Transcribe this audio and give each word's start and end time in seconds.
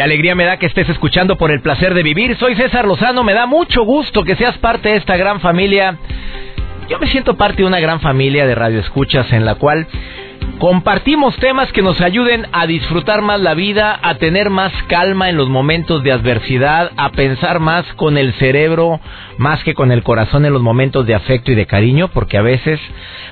Alegría 0.00 0.34
me 0.34 0.44
da 0.44 0.56
que 0.56 0.66
estés 0.66 0.88
escuchando 0.88 1.36
por 1.36 1.50
el 1.50 1.60
placer 1.60 1.94
de 1.94 2.02
vivir. 2.02 2.36
Soy 2.36 2.54
César 2.54 2.86
Lozano, 2.86 3.22
me 3.22 3.34
da 3.34 3.46
mucho 3.46 3.84
gusto 3.84 4.24
que 4.24 4.36
seas 4.36 4.56
parte 4.58 4.88
de 4.88 4.96
esta 4.96 5.16
gran 5.16 5.40
familia. 5.40 5.96
Yo 6.88 6.98
me 6.98 7.06
siento 7.06 7.36
parte 7.36 7.62
de 7.62 7.68
una 7.68 7.80
gran 7.80 8.00
familia 8.00 8.46
de 8.46 8.54
radioescuchas 8.54 9.32
en 9.32 9.44
la 9.44 9.56
cual 9.56 9.86
compartimos 10.60 11.34
temas 11.38 11.72
que 11.72 11.80
nos 11.80 12.00
ayuden 12.02 12.46
a 12.52 12.66
disfrutar 12.66 13.22
más 13.22 13.40
la 13.40 13.54
vida, 13.54 13.98
a 14.02 14.16
tener 14.16 14.50
más 14.50 14.72
calma 14.88 15.30
en 15.30 15.38
los 15.38 15.48
momentos 15.48 16.04
de 16.04 16.12
adversidad, 16.12 16.92
a 16.98 17.10
pensar 17.12 17.60
más 17.60 17.86
con 17.94 18.18
el 18.18 18.34
cerebro 18.34 19.00
más 19.38 19.64
que 19.64 19.72
con 19.72 19.90
el 19.90 20.02
corazón 20.02 20.44
en 20.44 20.52
los 20.52 20.60
momentos 20.60 21.06
de 21.06 21.14
afecto 21.14 21.50
y 21.50 21.54
de 21.54 21.64
cariño, 21.64 22.08
porque 22.08 22.36
a 22.36 22.42
veces 22.42 22.78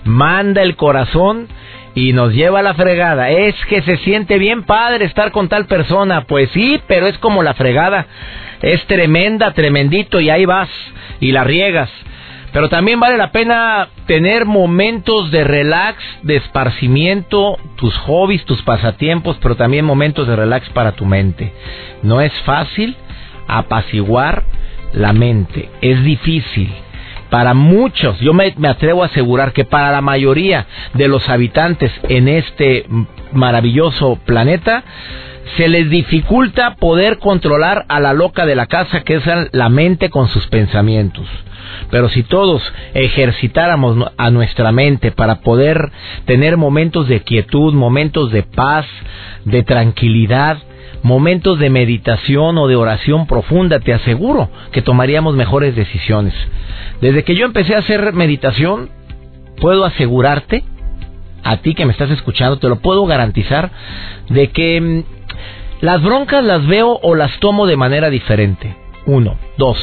manda 0.05 0.62
el 0.62 0.74
corazón 0.74 1.48
y 1.95 2.14
nos 2.14 2.33
lleva 2.33 2.60
a 2.60 2.62
la 2.62 2.72
fregada. 2.72 3.28
Es 3.28 3.55
que 3.66 3.83
se 3.83 3.98
siente 3.98 4.38
bien 4.38 4.62
padre 4.62 5.05
estar 5.05 5.31
con 5.31 5.50
tal 5.50 5.66
persona. 5.66 6.22
Pues 6.22 6.48
sí, 6.53 6.81
pero 6.86 7.06
es 7.06 7.19
como 7.19 7.42
la 7.42 7.53
fregada. 7.53 8.06
Es 8.62 8.83
tremenda, 8.86 9.53
tremendito 9.53 10.19
y 10.19 10.31
ahí 10.31 10.47
vas 10.47 10.70
y 11.20 11.33
la 11.33 11.44
riegas. 11.44 11.91
Pero 12.52 12.68
también 12.68 12.98
vale 12.98 13.16
la 13.16 13.30
pena 13.30 13.88
tener 14.06 14.46
momentos 14.46 15.30
de 15.30 15.44
relax, 15.44 16.02
de 16.22 16.36
esparcimiento, 16.36 17.58
tus 17.77 17.96
hobbies, 17.98 18.44
tus 18.44 18.62
pasatiempos, 18.62 19.36
pero 19.42 19.56
también 19.56 19.84
momentos 19.84 20.27
de 20.27 20.36
relax 20.36 20.69
para 20.70 20.92
tu 20.92 21.04
mente. 21.04 21.52
No 22.02 22.20
es 22.20 22.32
fácil 22.44 22.96
apaciguar 23.46 24.44
la 24.92 25.12
mente, 25.12 25.69
es 25.80 26.02
difícil 26.02 26.72
para 27.30 27.52
muchos, 27.54 28.19
yo 28.20 28.32
me, 28.32 28.54
atrevo 28.66 29.02
a 29.02 29.06
asegurar 29.06 29.52
que 29.52 29.64
para 29.64 29.92
la 29.92 30.00
mayoría 30.00 30.66
de 30.94 31.08
los 31.08 31.28
habitantes 31.28 31.92
en 32.08 32.28
este 32.28 32.86
maravilloso 33.32 34.19
planeta, 34.24 34.82
se 35.56 35.69
les 35.69 35.91
dificulta 35.91 36.76
poder 36.76 37.19
controlar 37.19 37.84
a 37.88 38.00
la 38.00 38.12
loca 38.12 38.46
de 38.46 38.54
la 38.54 38.66
casa 38.66 39.02
que 39.02 39.16
es 39.16 39.24
la 39.52 39.69
mente 39.69 40.10
con 40.10 40.28
sus 40.28 40.46
pensamientos. 40.46 41.26
Pero 41.91 42.08
si 42.08 42.22
todos 42.22 42.62
ejercitáramos 42.94 44.11
a 44.16 44.30
nuestra 44.30 44.72
mente 44.72 45.12
para 45.12 45.41
poder 45.41 45.91
tener 46.25 46.56
momentos 46.56 47.08
de 47.08 47.20
quietud, 47.20 47.75
momentos 47.75 48.30
de 48.30 48.42
paz, 48.42 48.86
de 49.44 49.62
tranquilidad, 49.62 50.58
momentos 51.02 51.58
de 51.58 51.70
meditación 51.70 52.58
o 52.58 52.66
de 52.66 52.77
oración 52.77 53.27
profunda, 53.27 53.80
te 53.80 53.92
aseguro 53.92 54.50
que 54.72 54.83
tomaríamos 54.83 55.34
mejores 55.34 55.77
decisiones. 55.77 56.34
Desde 57.00 57.25
que 57.25 57.36
yo 57.36 57.47
empecé 57.47 57.75
a 57.75 57.78
hacer 57.78 58.12
meditación, 58.12 58.91
puedo 59.60 59.84
asegurarte, 59.84 60.64
a 61.44 61.58
ti 61.58 61.75
que 61.75 61.86
me 61.86 61.92
estás 61.92 62.10
escuchando, 62.10 62.58
te 62.58 62.69
lo 62.69 62.80
puedo 62.80 63.06
garantizar, 63.06 63.70
de 64.28 64.48
que 64.48 64.80
mm, 64.80 65.03
las 65.80 66.03
broncas 66.03 66.44
las 66.44 66.66
veo 66.66 66.98
o 67.03 67.14
las 67.14 67.38
tomo 67.38 67.66
de 67.66 67.76
manera 67.76 68.10
diferente. 68.10 68.88
Uno. 69.08 69.36
Dos. 69.56 69.78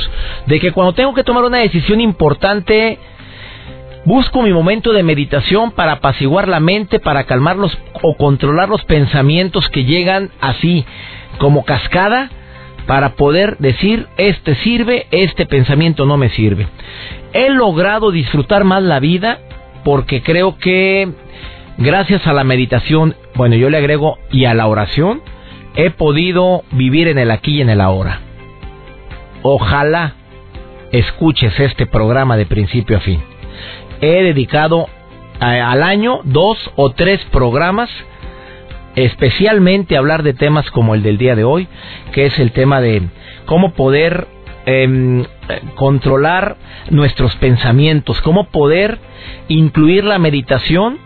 De 0.45 0.59
que 0.59 0.71
cuando 0.71 0.93
tengo 0.93 1.15
que 1.15 1.23
tomar 1.23 1.43
una 1.43 1.57
decisión 1.57 1.99
importante, 1.99 2.99
busco 4.05 4.43
mi 4.43 4.53
momento 4.53 4.93
de 4.93 5.01
meditación 5.01 5.71
para 5.71 5.93
apaciguar 5.93 6.47
la 6.47 6.59
mente, 6.59 6.99
para 6.99 7.23
calmarlos 7.23 7.75
o 8.03 8.15
controlar 8.17 8.69
los 8.69 8.85
pensamientos 8.85 9.67
que 9.69 9.83
llegan 9.83 10.29
así, 10.39 10.85
como 11.39 11.65
cascada 11.65 12.29
para 12.85 13.15
poder 13.15 13.57
decir, 13.57 14.05
este 14.17 14.53
sirve, 14.57 15.07
este 15.09 15.47
pensamiento 15.47 16.05
no 16.05 16.17
me 16.17 16.29
sirve. 16.29 16.67
He 17.33 17.49
logrado 17.49 18.11
disfrutar 18.11 18.63
más 18.63 18.83
la 18.83 18.99
vida 18.99 19.39
porque 19.83 20.21
creo 20.21 20.59
que 20.59 21.11
gracias 21.79 22.27
a 22.27 22.33
la 22.33 22.43
meditación, 22.43 23.15
bueno, 23.33 23.55
yo 23.55 23.71
le 23.71 23.77
agrego, 23.77 24.19
y 24.31 24.45
a 24.45 24.53
la 24.53 24.67
oración, 24.67 25.23
he 25.75 25.89
podido 25.89 26.63
vivir 26.73 27.07
en 27.07 27.17
el 27.17 27.31
aquí 27.31 27.57
y 27.57 27.61
en 27.61 27.71
el 27.71 27.81
ahora. 27.81 28.21
Ojalá 29.47 30.15
escuches 30.91 31.59
este 31.59 31.85
programa 31.85 32.35
de 32.35 32.47
principio 32.47 32.97
a 32.97 33.01
fin. 33.01 33.21
He 34.01 34.23
dedicado 34.23 34.87
al 35.39 35.83
año 35.83 36.21
dos 36.23 36.57
o 36.75 36.93
tres 36.93 37.23
programas 37.25 37.91
especialmente 38.95 39.97
hablar 39.97 40.23
de 40.23 40.33
temas 40.33 40.71
como 40.71 40.95
el 40.95 41.03
del 41.03 41.19
día 41.19 41.35
de 41.35 41.43
hoy, 41.43 41.67
que 42.11 42.25
es 42.25 42.39
el 42.39 42.53
tema 42.53 42.81
de 42.81 43.03
cómo 43.45 43.73
poder 43.73 44.27
em, 44.65 45.25
controlar 45.75 46.57
nuestros 46.89 47.35
pensamientos, 47.35 48.21
cómo 48.21 48.45
poder 48.45 48.97
incluir 49.47 50.05
la 50.05 50.17
meditación 50.17 50.97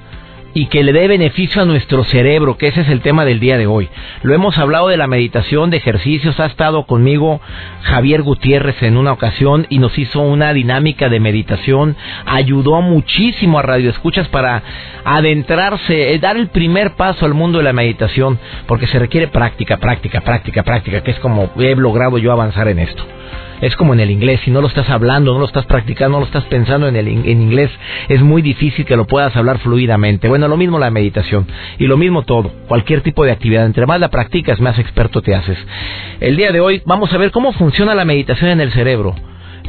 y 0.54 0.68
que 0.68 0.84
le 0.84 0.94
dé 0.94 1.08
beneficio 1.08 1.62
a 1.62 1.66
nuestro 1.66 2.04
cerebro, 2.04 2.58
que 2.58 2.68
ese 2.68 2.82
es 2.82 2.90
el 2.90 3.02
tema 3.02 3.26
del 3.26 3.40
día 3.40 3.58
de 3.58 3.68
hoy. 3.68 3.90
Lo 4.24 4.34
hemos 4.34 4.58
hablado 4.58 4.88
de 4.88 4.98
la 4.98 5.08
meditación, 5.08 5.70
de 5.70 5.78
ejercicios, 5.78 6.40
ha 6.40 6.46
estado 6.46 6.86
conmigo 6.86 7.42
Javier 7.84 8.22
Gutiérrez 8.24 8.82
en 8.84 8.98
una 8.98 9.12
ocasión 9.12 9.68
y 9.70 9.80
nos 9.80 9.98
hizo 9.98 10.22
una 10.22 10.54
dinámica 10.54 11.10
de 11.10 11.20
meditación, 11.20 11.96
ayudó 12.26 12.82
muchísimo 12.82 13.60
a 13.60 13.64
Radio 13.64 13.90
Escuchas 13.90 14.28
para 14.30 14.64
adentrarse, 15.06 16.14
eh, 16.14 16.20
dar 16.20 16.38
el 16.38 16.50
primer 16.50 16.96
paso 16.96 17.26
al 17.26 17.34
mundo 17.34 17.60
de 17.60 17.64
la 17.64 17.74
meditación, 17.74 18.40
porque 18.68 18.88
se 18.88 19.00
requiere 19.00 19.28
práctica, 19.28 19.78
práctica, 19.78 20.22
práctica, 20.22 20.64
práctica, 20.64 21.02
que 21.02 21.12
es 21.12 21.20
como 21.20 21.52
he 21.58 21.76
logrado 21.76 22.18
yo 22.18 22.31
avanzar 22.31 22.68
en 22.68 22.80
esto 22.80 23.04
es 23.62 23.75
como 23.75 23.94
en 23.94 24.00
el 24.00 24.12
inglés, 24.12 24.42
si 24.44 24.52
no 24.52 24.62
lo 24.62 24.68
estás 24.68 24.90
hablando, 24.90 25.34
no 25.34 25.40
lo 25.40 25.46
estás 25.46 25.66
practicando, 25.66 26.18
no 26.18 26.22
lo 26.22 26.25
estás 26.25 26.46
pensando 26.46 26.88
en, 26.88 26.96
el, 26.96 27.08
en 27.08 27.42
inglés, 27.42 27.72
es 28.08 28.22
muy 28.22 28.42
difícil 28.42 28.86
que 28.86 28.96
lo 28.96 29.08
puedas 29.08 29.36
hablar 29.36 29.59
fluidamente. 29.59 30.28
Bueno, 30.28 30.47
lo 30.47 30.58
mismo 30.58 30.80
la 30.80 30.92
meditación 30.92 31.47
y 31.78 31.86
lo 31.86 31.98
mismo 31.98 32.24
todo, 32.24 32.52
cualquier 32.68 33.02
tipo 33.02 33.25
de 33.25 33.31
actividad. 33.31 33.66
Entre 33.66 33.86
más 33.86 34.00
la 34.00 34.09
practicas, 34.09 34.59
más 34.59 34.80
experto 34.80 35.22
te 35.22 35.36
haces. 35.36 35.58
El 36.19 36.36
día 36.36 36.52
de 36.52 36.59
hoy 36.59 36.81
vamos 36.86 37.12
a 37.14 37.18
ver 37.18 37.31
cómo 37.31 37.53
funciona 37.53 37.96
la 37.96 38.06
meditación 38.06 38.52
en 38.52 38.62
el 38.62 38.72
cerebro. 38.72 39.16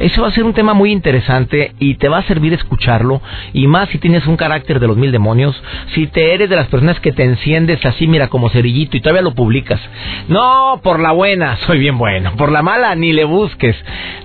Eso 0.01 0.23
va 0.23 0.29
a 0.29 0.31
ser 0.31 0.45
un 0.45 0.53
tema 0.53 0.73
muy 0.73 0.91
interesante 0.91 1.73
y 1.77 1.95
te 1.95 2.09
va 2.09 2.17
a 2.17 2.23
servir 2.23 2.53
escucharlo 2.53 3.21
y 3.53 3.67
más 3.67 3.87
si 3.89 3.99
tienes 3.99 4.25
un 4.25 4.35
carácter 4.35 4.79
de 4.79 4.87
los 4.87 4.97
mil 4.97 5.11
demonios, 5.11 5.61
si 5.93 6.07
te 6.07 6.33
eres 6.33 6.49
de 6.49 6.55
las 6.55 6.67
personas 6.67 6.99
que 6.99 7.11
te 7.11 7.23
enciendes 7.23 7.85
así, 7.85 8.07
mira, 8.07 8.27
como 8.27 8.49
cerillito 8.49 8.97
y 8.97 9.01
todavía 9.01 9.21
lo 9.21 9.35
publicas. 9.35 9.79
No, 10.27 10.79
por 10.81 10.99
la 10.99 11.11
buena, 11.11 11.57
soy 11.67 11.77
bien 11.77 11.99
bueno, 11.99 12.33
por 12.35 12.51
la 12.51 12.63
mala 12.63 12.95
ni 12.95 13.13
le 13.13 13.25
busques. 13.25 13.75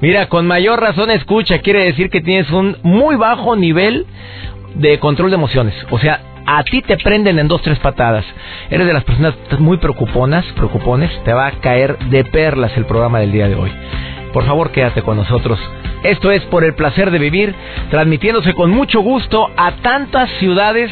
Mira, 0.00 0.30
con 0.30 0.46
mayor 0.46 0.80
razón 0.80 1.10
escucha, 1.10 1.58
quiere 1.58 1.84
decir 1.84 2.08
que 2.08 2.22
tienes 2.22 2.50
un 2.50 2.78
muy 2.82 3.16
bajo 3.16 3.54
nivel 3.54 4.06
de 4.76 4.98
control 4.98 5.30
de 5.30 5.36
emociones. 5.36 5.74
O 5.90 5.98
sea, 5.98 6.20
a 6.46 6.62
ti 6.64 6.80
te 6.80 6.96
prenden 6.96 7.38
en 7.38 7.48
dos, 7.48 7.60
tres 7.60 7.78
patadas. 7.80 8.24
Eres 8.70 8.86
de 8.86 8.94
las 8.94 9.04
personas 9.04 9.34
muy 9.58 9.76
preocuponas, 9.76 10.46
preocupones, 10.54 11.10
te 11.24 11.34
va 11.34 11.48
a 11.48 11.52
caer 11.52 11.98
de 11.98 12.24
perlas 12.24 12.74
el 12.76 12.86
programa 12.86 13.20
del 13.20 13.32
día 13.32 13.48
de 13.48 13.56
hoy. 13.56 13.72
Por 14.36 14.44
favor, 14.44 14.70
quédate 14.70 15.00
con 15.00 15.16
nosotros. 15.16 15.58
Esto 16.02 16.30
es 16.30 16.44
por 16.44 16.62
el 16.62 16.74
placer 16.74 17.10
de 17.10 17.18
vivir, 17.18 17.54
transmitiéndose 17.88 18.52
con 18.52 18.70
mucho 18.70 19.00
gusto 19.00 19.48
a 19.56 19.76
tantas 19.76 20.28
ciudades 20.32 20.90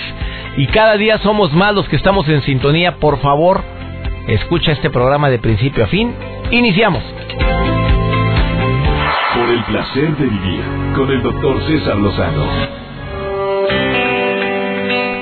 y 0.56 0.66
cada 0.68 0.96
día 0.96 1.18
somos 1.18 1.52
más 1.52 1.74
los 1.74 1.86
que 1.90 1.96
estamos 1.96 2.26
en 2.30 2.40
sintonía. 2.40 2.96
Por 2.96 3.20
favor, 3.20 3.62
escucha 4.28 4.72
este 4.72 4.88
programa 4.88 5.28
de 5.28 5.40
principio 5.40 5.84
a 5.84 5.88
fin. 5.88 6.14
Iniciamos. 6.52 7.02
Por 9.34 9.50
el 9.50 9.62
placer 9.64 10.16
de 10.16 10.24
vivir 10.24 10.62
con 10.96 11.10
el 11.10 11.22
doctor 11.22 11.60
César 11.66 11.96
Lozano. 11.98 12.46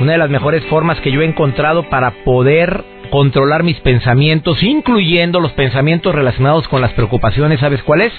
Una 0.01 0.13
de 0.13 0.19
las 0.19 0.31
mejores 0.31 0.65
formas 0.67 1.01
que 1.01 1.11
yo 1.11 1.23
he 1.23 1.25
encontrado 1.25 1.89
para 1.89 2.13
poder 2.23 2.92
controlar 3.13 3.63
mis 3.63 3.79
pensamientos, 3.81 4.63
incluyendo 4.63 5.39
los 5.39 5.53
pensamientos 5.53 6.15
relacionados 6.15 6.67
con 6.67 6.81
las 6.81 6.93
preocupaciones, 6.93 7.61
¿sabes 7.61 7.83
cuál 7.83 8.01
es? 8.01 8.13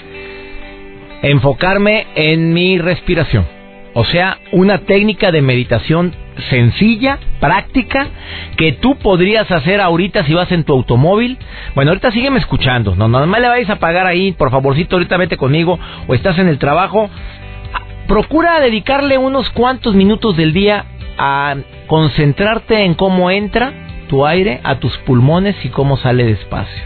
Enfocarme 1.20 2.06
en 2.14 2.52
mi 2.52 2.78
respiración. 2.78 3.44
O 3.94 4.04
sea, 4.04 4.38
una 4.52 4.78
técnica 4.78 5.32
de 5.32 5.42
meditación 5.42 6.14
sencilla, 6.48 7.18
práctica, 7.40 8.06
que 8.56 8.70
tú 8.70 8.94
podrías 8.94 9.50
hacer 9.50 9.80
ahorita 9.80 10.24
si 10.26 10.34
vas 10.34 10.52
en 10.52 10.62
tu 10.62 10.72
automóvil. 10.72 11.38
Bueno, 11.74 11.90
ahorita 11.90 12.12
sígueme 12.12 12.38
escuchando. 12.38 12.94
No, 12.94 13.08
no 13.08 13.26
me 13.26 13.40
le 13.40 13.48
vayas 13.48 13.70
a 13.70 13.80
pagar 13.80 14.06
ahí, 14.06 14.30
por 14.30 14.52
favorcito, 14.52 14.94
ahorita 14.94 15.16
vete 15.16 15.36
conmigo 15.36 15.76
o 16.06 16.14
estás 16.14 16.38
en 16.38 16.46
el 16.46 16.58
trabajo. 16.58 17.10
Procura 18.06 18.60
dedicarle 18.60 19.18
unos 19.18 19.50
cuantos 19.50 19.96
minutos 19.96 20.36
del 20.36 20.52
día 20.52 20.84
a 21.18 21.56
concentrarte 21.88 22.84
en 22.84 22.94
cómo 22.94 23.32
entra 23.32 23.83
tu 24.14 24.24
aire 24.24 24.60
a 24.62 24.78
tus 24.78 24.96
pulmones 24.98 25.56
y 25.64 25.70
cómo 25.70 25.96
sale 25.96 26.24
despacio. 26.24 26.84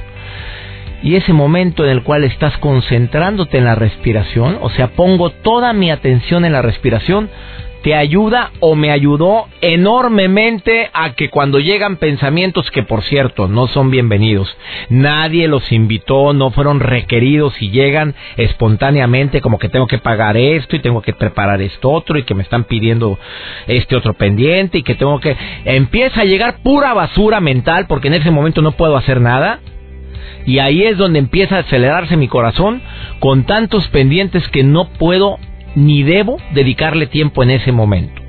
Y 1.03 1.17
ese 1.17 1.35
momento 1.35 1.85
en 1.85 1.91
el 1.91 2.03
cual 2.03 2.25
estás 2.25 2.57
concentrándote 2.57 3.59
en 3.59 3.67
la 3.67 3.75
respiración, 3.75 4.57
o 4.63 4.71
sea, 4.71 4.93
pongo 4.93 5.29
toda 5.29 5.75
mi 5.75 5.91
atención 5.91 6.47
en 6.47 6.53
la 6.53 6.63
respiración, 6.63 7.29
te 7.83 7.95
ayuda 7.95 8.51
o 8.61 8.75
me 8.75 8.91
ayudó 8.91 9.47
enormemente 9.61 10.91
a 10.93 11.13
que 11.15 11.31
cuando 11.31 11.59
llegan 11.61 11.97
pensamientos 11.97 12.71
que 12.71 12.83
por 12.83 13.03
cierto 13.03 13.49
no 13.49 13.69
son 13.69 13.91
bienvenidos, 13.91 14.57
nadie 14.89 15.49
los 15.49 15.71
invitó, 15.71 16.33
no 16.33 16.51
fueron 16.51 16.81
requeridos 16.81 17.61
y 17.63 17.71
llegan 17.71 18.15
espontáneamente 18.37 19.41
como 19.41 19.59
que 19.59 19.69
tengo 19.69 19.87
que 19.87 19.99
pagar 19.99 20.37
esto 20.37 20.77
y 20.77 20.81
tengo 20.81 21.03
que 21.03 21.13
preparar 21.13 21.63
esto 21.63 21.91
otro 21.91 22.19
y 22.19 22.25
que 22.25 22.35
me 22.35 22.43
están 22.43 22.65
pidiendo 22.65 23.19
este 23.67 23.97
otro 23.97 24.15
pendiente 24.15 24.79
y 24.79 24.83
que 24.83 24.95
tengo 24.95 25.21
que 25.21 25.37
empieza 25.65 26.23
a 26.23 26.25
llegar 26.25 26.63
pura 26.63 26.95
basura 26.95 27.41
mental 27.41 27.87
porque 27.87 28.09
en 28.09 28.15
ese 28.15 28.31
momento 28.31 28.63
no 28.63 28.73
puedo 28.73 28.97
hacer 28.97 29.21
nada. 29.21 29.61
Y 30.47 30.61
ahí 30.61 30.85
es 30.85 30.97
donde 30.97 31.19
empieza 31.19 31.57
a 31.57 31.61
acelerarse 31.61 32.17
mi 32.17 32.29
corazón 32.29 32.81
con 33.19 33.45
tantos 33.45 33.87
pendientes 33.89 34.47
que 34.49 34.63
no 34.63 34.89
puedo 34.89 35.39
ni 35.79 36.03
debo 36.03 36.39
dedicarle 36.55 37.07
tiempo 37.07 37.45
en 37.45 37.51
ese 37.51 37.71
momento. 37.71 38.21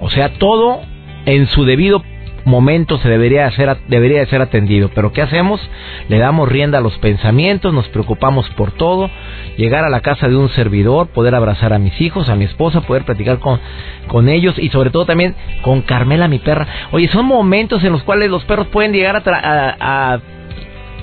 O 0.00 0.08
sea, 0.08 0.34
todo 0.38 0.80
en 1.24 1.46
su 1.48 1.64
debido 1.64 2.02
momento 2.44 2.98
se 2.98 3.08
debería 3.08 3.46
hacer 3.46 3.76
debería 3.88 4.20
de 4.20 4.26
ser 4.26 4.40
atendido, 4.40 4.88
pero 4.94 5.12
¿qué 5.12 5.20
hacemos? 5.20 5.60
Le 6.08 6.18
damos 6.18 6.48
rienda 6.48 6.78
a 6.78 6.80
los 6.80 6.96
pensamientos, 6.98 7.74
nos 7.74 7.88
preocupamos 7.88 8.48
por 8.50 8.70
todo, 8.70 9.10
llegar 9.56 9.84
a 9.84 9.90
la 9.90 10.00
casa 10.00 10.28
de 10.28 10.36
un 10.36 10.48
servidor, 10.50 11.08
poder 11.08 11.34
abrazar 11.34 11.72
a 11.72 11.80
mis 11.80 12.00
hijos, 12.00 12.28
a 12.28 12.36
mi 12.36 12.44
esposa, 12.44 12.82
poder 12.82 13.02
platicar 13.02 13.40
con, 13.40 13.58
con 14.06 14.28
ellos 14.28 14.56
y 14.58 14.68
sobre 14.68 14.90
todo 14.90 15.06
también 15.06 15.34
con 15.62 15.82
Carmela, 15.82 16.28
mi 16.28 16.38
perra. 16.38 16.68
Oye, 16.92 17.08
son 17.08 17.26
momentos 17.26 17.82
en 17.82 17.90
los 17.90 18.04
cuales 18.04 18.30
los 18.30 18.44
perros 18.44 18.68
pueden 18.68 18.92
llegar 18.92 19.24
a, 19.26 20.12
a 20.14 20.20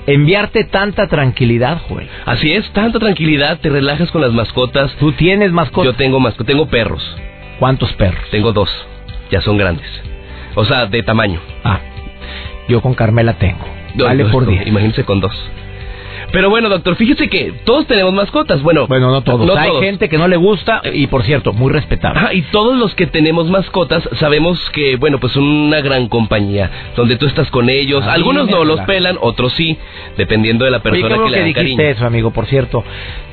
enviarte 0.06 0.64
tanta 0.64 1.08
tranquilidad, 1.08 1.80
Joel. 1.88 2.08
Así 2.24 2.52
es, 2.52 2.68
tanta 2.72 2.98
tranquilidad, 2.98 3.58
te 3.60 3.68
relajas 3.68 4.10
con 4.10 4.20
las 4.20 4.32
mascotas. 4.32 4.94
¿Tú 4.96 5.12
tienes 5.12 5.52
mascotas? 5.52 5.92
Yo 5.92 5.96
tengo 5.96 6.20
mascotas, 6.20 6.46
tengo 6.46 6.66
perros. 6.66 7.02
¿Cuántos 7.58 7.92
perros? 7.94 8.24
Tengo 8.30 8.52
dos, 8.52 8.70
ya 9.30 9.40
son 9.40 9.56
grandes. 9.56 9.86
O 10.54 10.64
sea, 10.64 10.86
de 10.86 11.02
tamaño. 11.02 11.40
Ah, 11.62 11.80
yo 12.68 12.80
con 12.80 12.94
Carmela 12.94 13.34
tengo. 13.34 13.64
Vale 13.94 14.24
por 14.26 14.46
día. 14.46 14.62
Imagínese 14.66 15.04
con 15.04 15.20
dos. 15.20 15.34
Pero 16.34 16.50
bueno, 16.50 16.68
doctor, 16.68 16.96
fíjese 16.96 17.28
que 17.28 17.52
todos 17.64 17.86
tenemos 17.86 18.12
mascotas. 18.12 18.60
Bueno, 18.60 18.88
bueno 18.88 19.10
no 19.12 19.22
todos. 19.22 19.56
Hay 19.56 19.70
gente 19.80 20.08
que 20.08 20.18
no 20.18 20.26
le 20.26 20.36
gusta 20.36 20.82
y, 20.92 21.06
por 21.06 21.22
cierto, 21.22 21.52
muy 21.52 21.72
respetable. 21.72 22.34
y 22.34 22.42
todos 22.42 22.76
los 22.76 22.92
que 22.96 23.06
tenemos 23.06 23.48
mascotas 23.48 24.02
sabemos 24.14 24.58
que, 24.70 24.96
bueno, 24.96 25.20
pues 25.20 25.32
son 25.32 25.44
una 25.44 25.80
gran 25.80 26.08
compañía, 26.08 26.70
donde 26.96 27.16
tú 27.16 27.26
estás 27.26 27.50
con 27.52 27.70
ellos. 27.70 28.04
Algunos 28.04 28.50
no 28.50 28.64
los 28.64 28.80
pelan, 28.80 29.16
otros 29.20 29.52
sí, 29.52 29.78
dependiendo 30.16 30.64
de 30.64 30.72
la 30.72 30.80
persona 30.80 31.16
que 31.24 31.30
le 31.30 31.38
que 31.38 31.60
dijiste 31.60 31.90
eso, 31.90 32.04
amigo, 32.04 32.32
por 32.32 32.46
cierto. 32.46 32.82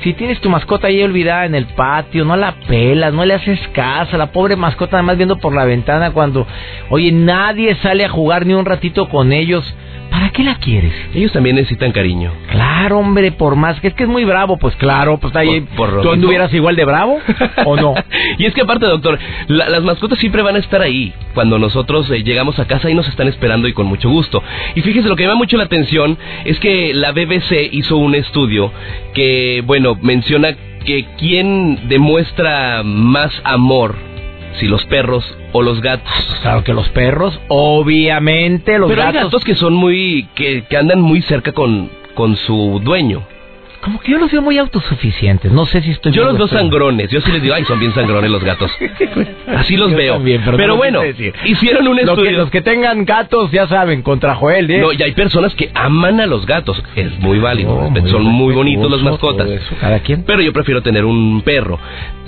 Si 0.02 0.14
tienes 0.14 0.40
tu 0.40 0.48
mascota 0.48 0.86
ahí 0.86 1.02
olvidada 1.02 1.44
en 1.44 1.56
el 1.56 1.66
patio, 1.66 2.24
no 2.24 2.36
la 2.36 2.54
pelas, 2.68 3.12
no 3.12 3.24
le 3.24 3.34
haces 3.34 3.58
caso, 3.72 4.16
la 4.16 4.30
pobre 4.30 4.54
mascota 4.54 4.98
además 4.98 5.16
viendo 5.16 5.38
por 5.38 5.54
la 5.54 5.64
ventana 5.64 6.12
cuando, 6.12 6.46
oye, 6.88 7.10
nadie 7.10 7.74
sale 7.82 8.04
a 8.04 8.08
jugar 8.08 8.46
ni 8.46 8.54
un 8.54 8.64
ratito 8.64 9.08
con 9.08 9.32
ellos 9.32 9.74
¿Para 10.12 10.28
qué 10.28 10.44
la 10.44 10.56
quieres? 10.56 10.92
Ellos 11.14 11.32
también 11.32 11.56
necesitan 11.56 11.90
cariño. 11.90 12.32
Claro, 12.50 12.98
hombre, 12.98 13.32
por 13.32 13.56
más 13.56 13.80
que 13.80 13.88
es 13.88 13.94
que 13.94 14.02
es 14.02 14.08
muy 14.10 14.26
bravo, 14.26 14.58
pues 14.58 14.76
claro, 14.76 15.16
pues 15.16 15.34
ahí 15.34 15.62
por, 15.74 16.02
¿tú 16.02 16.12
anduvieras 16.12 16.52
igual 16.52 16.76
de 16.76 16.84
bravo 16.84 17.18
o 17.64 17.76
no? 17.76 17.94
y 18.36 18.44
es 18.44 18.52
que 18.52 18.60
aparte, 18.60 18.84
doctor, 18.84 19.18
las 19.48 19.82
mascotas 19.82 20.18
siempre 20.18 20.42
van 20.42 20.56
a 20.56 20.58
estar 20.58 20.82
ahí. 20.82 21.14
Cuando 21.32 21.58
nosotros 21.58 22.10
eh, 22.10 22.22
llegamos 22.22 22.58
a 22.58 22.66
casa 22.66 22.90
y 22.90 22.94
nos 22.94 23.08
están 23.08 23.26
esperando 23.26 23.68
y 23.68 23.72
con 23.72 23.86
mucho 23.86 24.10
gusto. 24.10 24.42
Y 24.74 24.82
fíjese, 24.82 25.08
lo 25.08 25.16
que 25.16 25.22
me 25.22 25.28
llama 25.28 25.38
mucho 25.38 25.56
la 25.56 25.64
atención 25.64 26.18
es 26.44 26.60
que 26.60 26.92
la 26.92 27.12
BBC 27.12 27.72
hizo 27.72 27.96
un 27.96 28.14
estudio 28.14 28.70
que, 29.14 29.62
bueno, 29.64 29.96
menciona 30.02 30.54
que 30.84 31.06
quien 31.16 31.88
demuestra 31.88 32.82
más 32.82 33.32
amor 33.44 34.11
si 34.58 34.66
los 34.66 34.84
perros 34.86 35.24
o 35.52 35.62
los 35.62 35.80
gatos. 35.80 36.12
Claro 36.42 36.64
que 36.64 36.72
los 36.72 36.88
perros, 36.90 37.38
obviamente 37.48 38.78
los 38.78 38.88
gatos. 38.88 39.04
Pero 39.04 39.18
hay 39.18 39.24
gatos 39.24 39.44
que 39.44 39.54
son 39.54 39.74
muy 39.74 40.28
que, 40.34 40.64
que 40.68 40.76
andan 40.76 41.00
muy 41.00 41.22
cerca 41.22 41.52
con 41.52 41.90
con 42.14 42.36
su 42.36 42.80
dueño 42.84 43.26
como 43.82 43.98
que 43.98 44.12
yo 44.12 44.18
los 44.18 44.30
veo 44.30 44.40
muy 44.40 44.58
autosuficientes. 44.58 45.50
No 45.50 45.66
sé 45.66 45.82
si 45.82 45.90
estoy. 45.90 46.12
Yo 46.12 46.22
los 46.22 46.38
veo 46.38 46.46
sangrones. 46.46 47.10
Yo 47.10 47.20
sí 47.20 47.32
les 47.32 47.42
digo, 47.42 47.52
ay, 47.54 47.64
son 47.64 47.80
bien 47.80 47.92
sangrones 47.92 48.30
los 48.30 48.44
gatos. 48.44 48.70
Así 49.48 49.76
los 49.76 49.92
veo. 49.92 50.22
pero, 50.56 50.76
bueno, 50.76 51.00
hicieron 51.44 51.88
un 51.88 51.98
estudio. 51.98 52.38
los 52.38 52.50
que 52.50 52.62
tengan 52.62 53.04
gatos, 53.04 53.50
ya 53.50 53.66
saben, 53.66 54.02
contra 54.02 54.36
Joel. 54.36 54.70
¿eh? 54.70 54.78
No, 54.78 54.92
y 54.92 55.02
hay 55.02 55.10
personas 55.12 55.52
que 55.56 55.72
aman 55.74 56.20
a 56.20 56.26
los 56.26 56.46
gatos. 56.46 56.80
Es 56.94 57.18
muy 57.18 57.40
válido. 57.40 57.90
son 58.06 58.22
muy 58.24 58.54
bonitos 58.54 58.88
las 58.88 59.02
mascotas. 59.02 59.48
cada 59.80 59.98
quien. 59.98 60.22
Pero 60.22 60.42
yo 60.42 60.52
prefiero 60.52 60.80
tener 60.82 61.04
un 61.04 61.42
perro. 61.42 61.80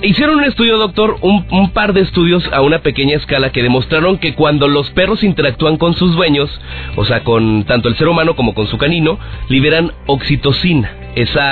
Hicieron 0.02 0.36
un 0.36 0.44
estudio, 0.44 0.76
doctor, 0.76 1.18
un, 1.20 1.46
un 1.52 1.70
par 1.70 1.92
de 1.92 2.00
estudios 2.00 2.44
a 2.52 2.62
una 2.62 2.80
pequeña 2.80 3.16
escala 3.16 3.52
que 3.52 3.62
demostraron 3.62 4.18
que 4.18 4.34
cuando 4.34 4.66
los 4.66 4.90
perros 4.90 5.22
interactúan 5.22 5.76
con 5.76 5.94
sus 5.94 6.16
dueños, 6.16 6.50
o 6.96 7.04
sea, 7.04 7.22
con 7.22 7.62
tanto 7.64 7.88
el 7.88 7.96
ser 7.96 8.08
humano 8.08 8.34
como 8.34 8.54
con 8.54 8.66
su 8.66 8.76
canino, 8.76 9.20
liberan 9.48 9.92
oxitocina 10.06 10.90
esa 11.14 11.44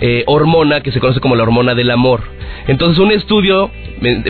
eh, 0.00 0.24
hormona 0.26 0.80
que 0.80 0.92
se 0.92 1.00
conoce 1.00 1.20
como 1.20 1.36
la 1.36 1.42
hormona 1.42 1.74
del 1.74 1.90
amor. 1.90 2.22
Entonces 2.66 2.98
un 2.98 3.12
estudio 3.12 3.70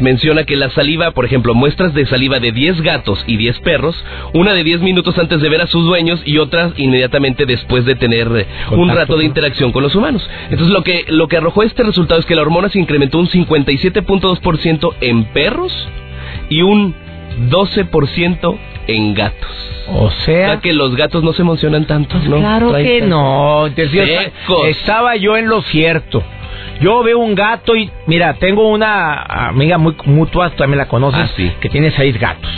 menciona 0.00 0.44
que 0.44 0.56
la 0.56 0.70
saliva, 0.70 1.12
por 1.12 1.24
ejemplo, 1.24 1.54
muestras 1.54 1.94
de 1.94 2.06
saliva 2.06 2.40
de 2.40 2.52
10 2.52 2.82
gatos 2.82 3.22
y 3.26 3.36
10 3.36 3.60
perros, 3.60 3.96
una 4.32 4.52
de 4.52 4.64
10 4.64 4.80
minutos 4.80 5.18
antes 5.18 5.40
de 5.40 5.48
ver 5.48 5.62
a 5.62 5.66
sus 5.66 5.84
dueños 5.84 6.20
y 6.24 6.38
otra 6.38 6.72
inmediatamente 6.76 7.46
después 7.46 7.84
de 7.84 7.94
tener 7.94 8.28
eh, 8.36 8.46
un 8.72 8.88
rato 8.88 9.16
de 9.16 9.24
interacción 9.24 9.72
con 9.72 9.82
los 9.82 9.94
humanos. 9.94 10.28
Entonces 10.50 10.72
lo 10.72 10.82
que, 10.82 11.04
lo 11.08 11.28
que 11.28 11.36
arrojó 11.36 11.62
este 11.62 11.82
resultado 11.82 12.20
es 12.20 12.26
que 12.26 12.34
la 12.34 12.42
hormona 12.42 12.68
se 12.68 12.78
incrementó 12.78 13.18
un 13.18 13.28
57.2% 13.28 14.94
en 15.00 15.24
perros 15.26 15.72
y 16.48 16.62
un 16.62 16.94
12% 17.50 18.58
en 18.86 19.14
gatos. 19.14 19.50
O 19.92 20.10
sea, 20.10 20.60
que 20.60 20.72
los 20.72 20.96
gatos 20.96 21.22
no 21.22 21.32
se 21.32 21.42
emocionan 21.42 21.86
tanto, 21.86 22.18
¿no? 22.18 22.38
Claro 22.38 22.72
que 22.72 23.02
no. 23.02 23.66
Estaba 24.66 25.16
yo 25.16 25.36
en 25.36 25.48
lo 25.48 25.62
cierto. 25.62 26.22
Yo 26.80 27.02
veo 27.02 27.18
un 27.18 27.34
gato 27.34 27.76
y 27.76 27.90
mira, 28.06 28.34
tengo 28.34 28.68
una 28.68 29.22
amiga 29.48 29.78
muy 29.78 29.94
mutua, 30.06 30.50
también 30.50 30.78
la 30.78 30.88
conoces, 30.88 31.30
ah, 31.38 31.54
que 31.60 31.68
tiene 31.68 31.90
seis 31.92 32.18
gatos. 32.18 32.50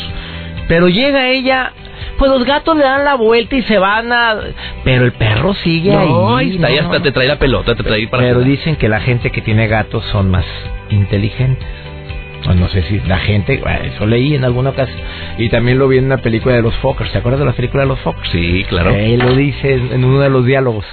Pero 0.68 0.88
llega 0.88 1.28
ella, 1.28 1.72
pues 2.18 2.30
los 2.30 2.44
gatos 2.44 2.76
le 2.76 2.82
dan 2.82 3.04
la 3.04 3.14
vuelta 3.14 3.56
y 3.56 3.62
se 3.62 3.78
van 3.78 4.12
a... 4.12 4.36
Pero 4.84 5.04
el 5.04 5.12
perro 5.12 5.54
sigue 5.54 5.94
ahí. 5.94 6.54
Está 6.54 6.68
ahí 6.68 6.78
hasta 6.78 7.02
te 7.02 7.12
trae 7.12 7.28
la 7.28 7.38
pelota, 7.38 7.74
te 7.74 7.82
trae 7.82 8.08
para... 8.08 8.22
Pero 8.22 8.40
dicen 8.40 8.76
que 8.76 8.88
la 8.88 9.00
gente 9.00 9.30
que 9.30 9.42
tiene 9.42 9.68
gatos 9.68 10.04
son 10.06 10.30
más 10.30 10.44
inteligentes. 10.90 11.66
No 12.54 12.68
sé 12.68 12.82
si 12.82 13.00
la 13.00 13.18
gente, 13.18 13.62
eso 13.84 14.06
leí 14.06 14.34
en 14.34 14.44
alguna 14.44 14.70
ocasión. 14.70 14.98
Y 15.38 15.48
también 15.48 15.78
lo 15.78 15.88
vi 15.88 15.98
en 15.98 16.04
una 16.06 16.18
película 16.18 16.54
de 16.54 16.62
los 16.62 16.74
Fockers. 16.76 17.10
¿Se 17.10 17.18
acuerdas 17.18 17.40
de 17.40 17.46
la 17.46 17.52
película 17.52 17.82
de 17.82 17.88
los 17.88 17.98
Fockers? 18.00 18.28
Sí, 18.30 18.64
claro. 18.68 18.94
Él 18.94 19.18
lo 19.18 19.34
dice 19.34 19.74
en 19.74 20.04
uno 20.04 20.20
de 20.20 20.30
los 20.30 20.46
diálogos. 20.46 20.84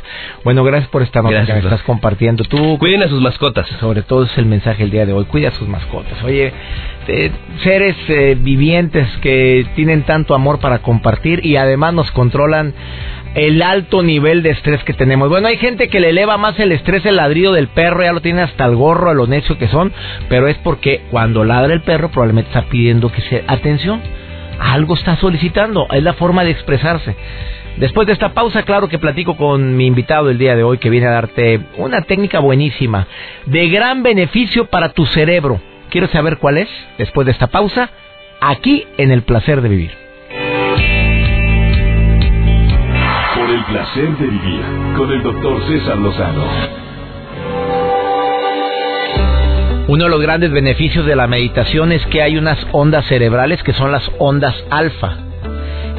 Bueno, 0.43 0.63
gracias 0.63 0.89
por 0.89 1.03
esta 1.03 1.21
nota 1.21 1.45
que 1.45 1.53
me 1.53 1.59
estás 1.59 1.83
compartiendo. 1.83 2.43
Tú, 2.43 2.77
Cuiden 2.79 3.03
a 3.03 3.07
sus 3.07 3.21
mascotas. 3.21 3.67
Sobre 3.79 4.01
todo 4.01 4.23
es 4.23 4.37
el 4.37 4.45
mensaje 4.45 4.83
el 4.83 4.91
día 4.91 5.05
de 5.05 5.13
hoy. 5.13 5.25
Cuida 5.25 5.49
a 5.49 5.51
sus 5.51 5.67
mascotas. 5.67 6.21
Oye, 6.23 6.51
eh, 7.07 7.31
seres 7.63 7.95
eh, 8.07 8.37
vivientes 8.39 9.07
que 9.21 9.65
tienen 9.75 10.03
tanto 10.03 10.35
amor 10.35 10.59
para 10.59 10.79
compartir 10.79 11.45
y 11.45 11.57
además 11.57 11.93
nos 11.93 12.11
controlan 12.11 12.73
el 13.35 13.61
alto 13.61 14.03
nivel 14.03 14.43
de 14.43 14.51
estrés 14.51 14.83
que 14.83 14.93
tenemos. 14.93 15.29
Bueno, 15.29 15.47
hay 15.47 15.57
gente 15.57 15.87
que 15.87 15.99
le 15.99 16.09
eleva 16.09 16.37
más 16.37 16.59
el 16.59 16.71
estrés 16.71 17.05
el 17.05 17.15
ladrido 17.15 17.53
del 17.53 17.67
perro, 17.67 18.03
ya 18.03 18.13
lo 18.13 18.21
tiene 18.21 18.41
hasta 18.41 18.65
el 18.65 18.75
gorro 18.75 19.09
a 19.09 19.13
lo 19.13 19.27
necio 19.27 19.57
que 19.57 19.67
son, 19.67 19.91
pero 20.29 20.47
es 20.47 20.57
porque 20.59 21.01
cuando 21.11 21.43
ladra 21.43 21.73
el 21.73 21.81
perro 21.81 22.09
probablemente 22.09 22.49
está 22.49 22.69
pidiendo 22.69 23.11
que 23.11 23.21
se 23.21 23.43
atención, 23.47 24.01
algo 24.59 24.93
está 24.93 25.17
solicitando, 25.17 25.87
es 25.91 26.03
la 26.03 26.13
forma 26.13 26.43
de 26.43 26.51
expresarse. 26.51 27.15
Después 27.77 28.05
de 28.05 28.13
esta 28.13 28.33
pausa, 28.33 28.63
claro 28.63 28.87
que 28.87 28.99
platico 28.99 29.35
con 29.35 29.75
mi 29.75 29.87
invitado 29.87 30.29
el 30.29 30.37
día 30.37 30.55
de 30.55 30.63
hoy 30.63 30.77
que 30.77 30.91
viene 30.91 31.07
a 31.07 31.11
darte 31.11 31.59
una 31.77 32.01
técnica 32.01 32.39
buenísima, 32.39 33.07
de 33.47 33.67
gran 33.69 34.03
beneficio 34.03 34.65
para 34.65 34.89
tu 34.89 35.07
cerebro. 35.07 35.59
Quiero 35.89 36.07
saber 36.07 36.37
cuál 36.37 36.59
es, 36.59 36.69
después 36.99 37.25
de 37.25 37.31
esta 37.31 37.47
pausa, 37.47 37.89
aquí 38.41 38.85
en 38.97 39.11
el 39.11 39.23
placer 39.23 39.61
de 39.61 39.69
vivir. 39.69 40.02
Placer 43.73 44.15
de 44.19 44.27
vivir 44.27 44.61
con 44.95 45.11
el 45.11 45.23
doctor 45.23 45.59
César 45.67 45.97
Lozano. 45.97 46.45
Uno 49.87 50.03
de 50.03 50.09
los 50.11 50.21
grandes 50.21 50.51
beneficios 50.51 51.07
de 51.07 51.15
la 51.15 51.25
meditación 51.25 51.91
es 51.91 52.05
que 52.05 52.21
hay 52.21 52.37
unas 52.37 52.59
ondas 52.71 53.03
cerebrales 53.07 53.63
que 53.63 53.73
son 53.73 53.91
las 53.91 54.03
ondas 54.19 54.53
alfa. 54.69 55.17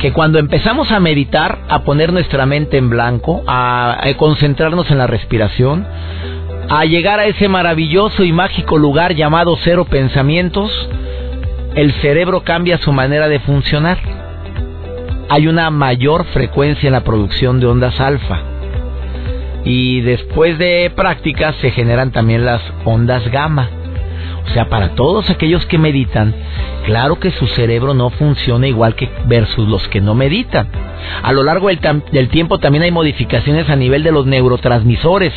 Que 0.01 0.13
cuando 0.13 0.39
empezamos 0.39 0.93
a 0.93 1.01
meditar, 1.01 1.59
a 1.69 1.81
poner 1.81 2.13
nuestra 2.13 2.47
mente 2.47 2.77
en 2.77 2.91
blanco, 2.91 3.43
a, 3.49 3.99
a 4.01 4.17
concentrarnos 4.19 4.89
en 4.93 4.99
la 4.99 5.09
respiración, 5.09 5.85
a 6.71 6.85
llegar 6.85 7.19
a 7.19 7.27
ese 7.27 7.49
maravilloso 7.49 8.23
y 8.23 8.33
mágico 8.33 8.79
lugar 8.79 9.17
llamado 9.17 9.59
cero 9.65 9.85
pensamientos, 9.85 10.71
el 11.75 11.93
cerebro 11.95 12.45
cambia 12.45 12.79
su 12.79 12.93
manera 12.93 13.27
de 13.27 13.41
funcionar 13.41 14.14
hay 15.29 15.47
una 15.47 15.71
mayor 15.71 16.25
frecuencia 16.27 16.87
en 16.87 16.93
la 16.93 17.05
producción 17.05 17.61
de 17.61 17.67
ondas 17.67 17.99
alfa. 18.01 18.41
Y 19.65 20.03
después 20.03 20.59
de 20.59 20.93
prácticas 20.95 21.55
se 21.57 21.71
generan 21.71 22.13
también 22.13 22.45
las 22.45 22.63
ondas 22.85 23.27
gamma. 23.31 23.71
O 24.47 24.51
sea, 24.53 24.69
para 24.69 24.91
todos 24.91 25.31
aquellos 25.31 25.65
que 25.67 25.79
meditan, 25.79 26.35
claro 26.85 27.19
que 27.19 27.31
su 27.31 27.47
cerebro 27.47 27.95
no 27.95 28.11
funciona 28.11 28.67
igual 28.67 28.95
que 28.95 29.09
versus 29.27 29.67
los 29.67 29.89
que 29.89 30.03
no 30.03 30.15
meditan. 30.15 30.69
A 31.23 31.33
lo 31.33 31.43
largo 31.43 31.69
del, 31.69 31.81
del, 32.13 32.29
tiempo 32.29 32.59
también 32.59 32.85
hay 32.85 32.91
modificaciones 32.91 33.71
a 33.71 33.77
nivel 33.77 34.03
de 34.03 34.13
los 34.13 34.27
neurotransmisores 34.27 35.33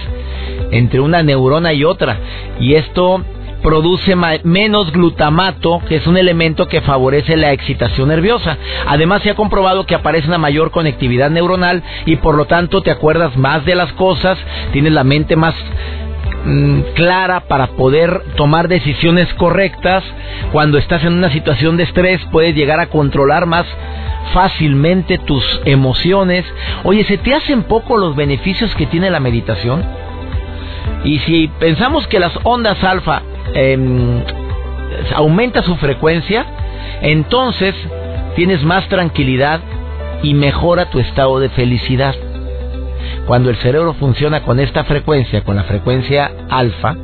entre 0.71 0.99
una 0.99 1.23
neurona 1.23 1.71
y 1.71 1.85
otra. 1.85 2.17
Y 2.59 2.75
esto 2.75 3.23
produce 3.61 4.15
menos 4.43 4.91
glutamato, 4.91 5.81
que 5.87 5.97
es 5.97 6.07
un 6.07 6.17
elemento 6.17 6.67
que 6.67 6.81
favorece 6.81 7.37
la 7.37 7.51
excitación 7.51 8.09
nerviosa. 8.09 8.57
Además, 8.87 9.23
se 9.23 9.31
ha 9.31 9.35
comprobado 9.35 9.85
que 9.85 9.95
aparece 9.95 10.27
una 10.27 10.37
mayor 10.37 10.71
conectividad 10.71 11.29
neuronal 11.29 11.83
y 12.05 12.17
por 12.17 12.35
lo 12.35 12.45
tanto 12.45 12.81
te 12.81 12.91
acuerdas 12.91 13.35
más 13.37 13.65
de 13.65 13.75
las 13.75 13.91
cosas, 13.93 14.37
tienes 14.71 14.93
la 14.93 15.03
mente 15.03 15.35
más 15.35 15.55
mm, 16.45 16.79
clara 16.95 17.41
para 17.41 17.67
poder 17.67 18.21
tomar 18.35 18.67
decisiones 18.67 19.33
correctas. 19.35 20.03
Cuando 20.51 20.77
estás 20.77 21.03
en 21.03 21.13
una 21.13 21.31
situación 21.31 21.77
de 21.77 21.83
estrés, 21.83 22.21
puedes 22.31 22.55
llegar 22.55 22.79
a 22.79 22.87
controlar 22.87 23.45
más 23.45 23.65
fácilmente 24.33 25.17
tus 25.17 25.61
emociones. 25.65 26.45
Oye, 26.83 27.03
¿se 27.05 27.17
te 27.17 27.33
hacen 27.33 27.63
poco 27.63 27.97
los 27.97 28.15
beneficios 28.15 28.73
que 28.75 28.85
tiene 28.85 29.09
la 29.09 29.19
meditación? 29.19 29.83
Y 31.03 31.19
si 31.19 31.47
pensamos 31.59 32.07
que 32.07 32.19
las 32.19 32.33
ondas 32.43 32.83
alfa 32.83 33.21
Em, 33.53 34.21
aumenta 35.15 35.63
su 35.63 35.75
frecuencia, 35.77 36.45
entonces 37.01 37.75
tienes 38.35 38.63
más 38.63 38.87
tranquilidad 38.89 39.61
y 40.23 40.33
mejora 40.33 40.89
tu 40.89 40.99
estado 40.99 41.39
de 41.39 41.49
felicidad. 41.49 42.15
Cuando 43.25 43.49
el 43.49 43.57
cerebro 43.57 43.93
funciona 43.93 44.43
con 44.43 44.59
esta 44.59 44.83
frecuencia, 44.85 45.43
con 45.43 45.55
la 45.55 45.63
frecuencia 45.63 46.31
alfa, 46.49 46.95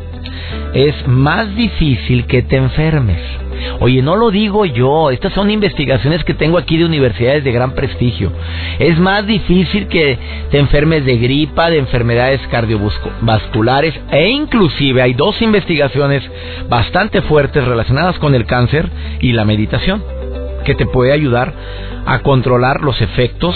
es 0.74 1.08
más 1.08 1.56
difícil 1.56 2.26
que 2.26 2.42
te 2.42 2.56
enfermes. 2.56 3.20
Oye, 3.80 4.02
no 4.02 4.16
lo 4.16 4.32
digo 4.32 4.66
yo, 4.66 5.12
estas 5.12 5.34
son 5.34 5.52
investigaciones 5.52 6.24
que 6.24 6.34
tengo 6.34 6.58
aquí 6.58 6.78
de 6.78 6.86
universidades 6.86 7.44
de 7.44 7.52
gran 7.52 7.74
prestigio. 7.74 8.32
Es 8.80 8.98
más 9.00 9.26
difícil 9.26 9.88
que 9.88 10.18
te 10.52 10.60
enfermes 10.60 11.06
de 11.06 11.18
gripa, 11.18 11.70
de 11.70 11.78
enfermedades 11.78 12.42
cardiovasculares 12.50 13.94
e 14.12 14.30
inclusive 14.30 15.02
hay 15.02 15.14
dos 15.14 15.42
investigaciones 15.42 16.24
bastante 16.70 17.22
fuertes 17.22 17.66
relacionadas 17.66 18.18
con 18.20 18.36
el 18.36 18.46
cáncer 18.46 18.90
y 19.20 19.34
la 19.34 19.46
meditación 19.46 20.04
que 20.64 20.76
te 20.76 20.86
puede 20.86 21.12
ayudar 21.12 21.54
a 22.06 22.20
controlar 22.20 22.82
los 22.82 23.02
efectos 23.02 23.56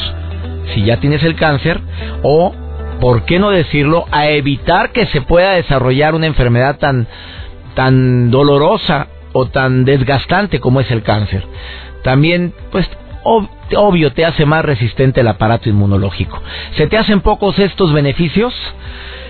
si 0.73 0.83
ya 0.83 0.97
tienes 0.97 1.23
el 1.23 1.35
cáncer 1.35 1.79
o 2.23 2.53
¿por 2.99 3.23
qué 3.23 3.39
no 3.39 3.49
decirlo? 3.49 4.05
a 4.11 4.27
evitar 4.27 4.91
que 4.91 5.05
se 5.07 5.21
pueda 5.21 5.53
desarrollar 5.53 6.15
una 6.15 6.27
enfermedad 6.27 6.77
tan 6.77 7.07
tan 7.75 8.31
dolorosa 8.31 9.07
o 9.39 9.45
tan 9.45 9.85
desgastante 9.85 10.59
como 10.59 10.81
es 10.81 10.89
el 10.89 11.03
cáncer. 11.03 11.43
También, 12.03 12.53
pues, 12.71 12.89
obvio, 13.23 14.11
te 14.11 14.25
hace 14.25 14.47
más 14.47 14.65
resistente 14.65 15.21
el 15.21 15.27
aparato 15.27 15.69
inmunológico. 15.69 16.41
¿Se 16.75 16.87
te 16.87 16.97
hacen 16.97 17.21
pocos 17.21 17.59
estos 17.59 17.93
beneficios? 17.93 18.55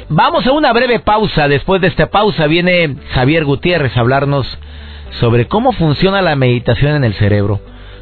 Vamos 0.07 0.47
a 0.47 0.53
una 0.53 0.71
breve 0.71 0.99
pausa. 0.99 1.49
Después 1.49 1.81
de 1.81 1.87
esta 1.87 2.07
pausa 2.09 2.47
viene 2.47 2.95
Javier 3.11 3.43
Gutiérrez 3.43 3.97
a 3.97 3.99
hablarnos 3.99 4.47
sobre 5.19 5.47
cómo 5.47 5.73
funciona 5.73 6.21
la 6.21 6.37
meditación 6.37 6.95
en 6.95 7.03
el 7.03 7.13
cerebro. 7.15 7.59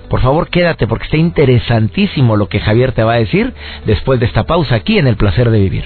Por 0.08 0.22
favor, 0.22 0.50
quédate 0.50 0.86
porque 0.86 1.06
está 1.06 1.18
interesantísimo 1.18 2.36
lo 2.36 2.50
que 2.50 2.60
Javier 2.60 2.92
te 2.92 3.04
va 3.04 3.14
a 3.14 3.18
decir 3.18 3.52
después 3.86 4.20
de 4.20 4.28
esta 4.28 4.44
pausa 4.44 4.76
aquí 4.76 5.00
en 5.00 5.08
El 5.08 5.18
Placer 5.18 5.50
de 5.50 5.60
Vivir. 5.60 5.86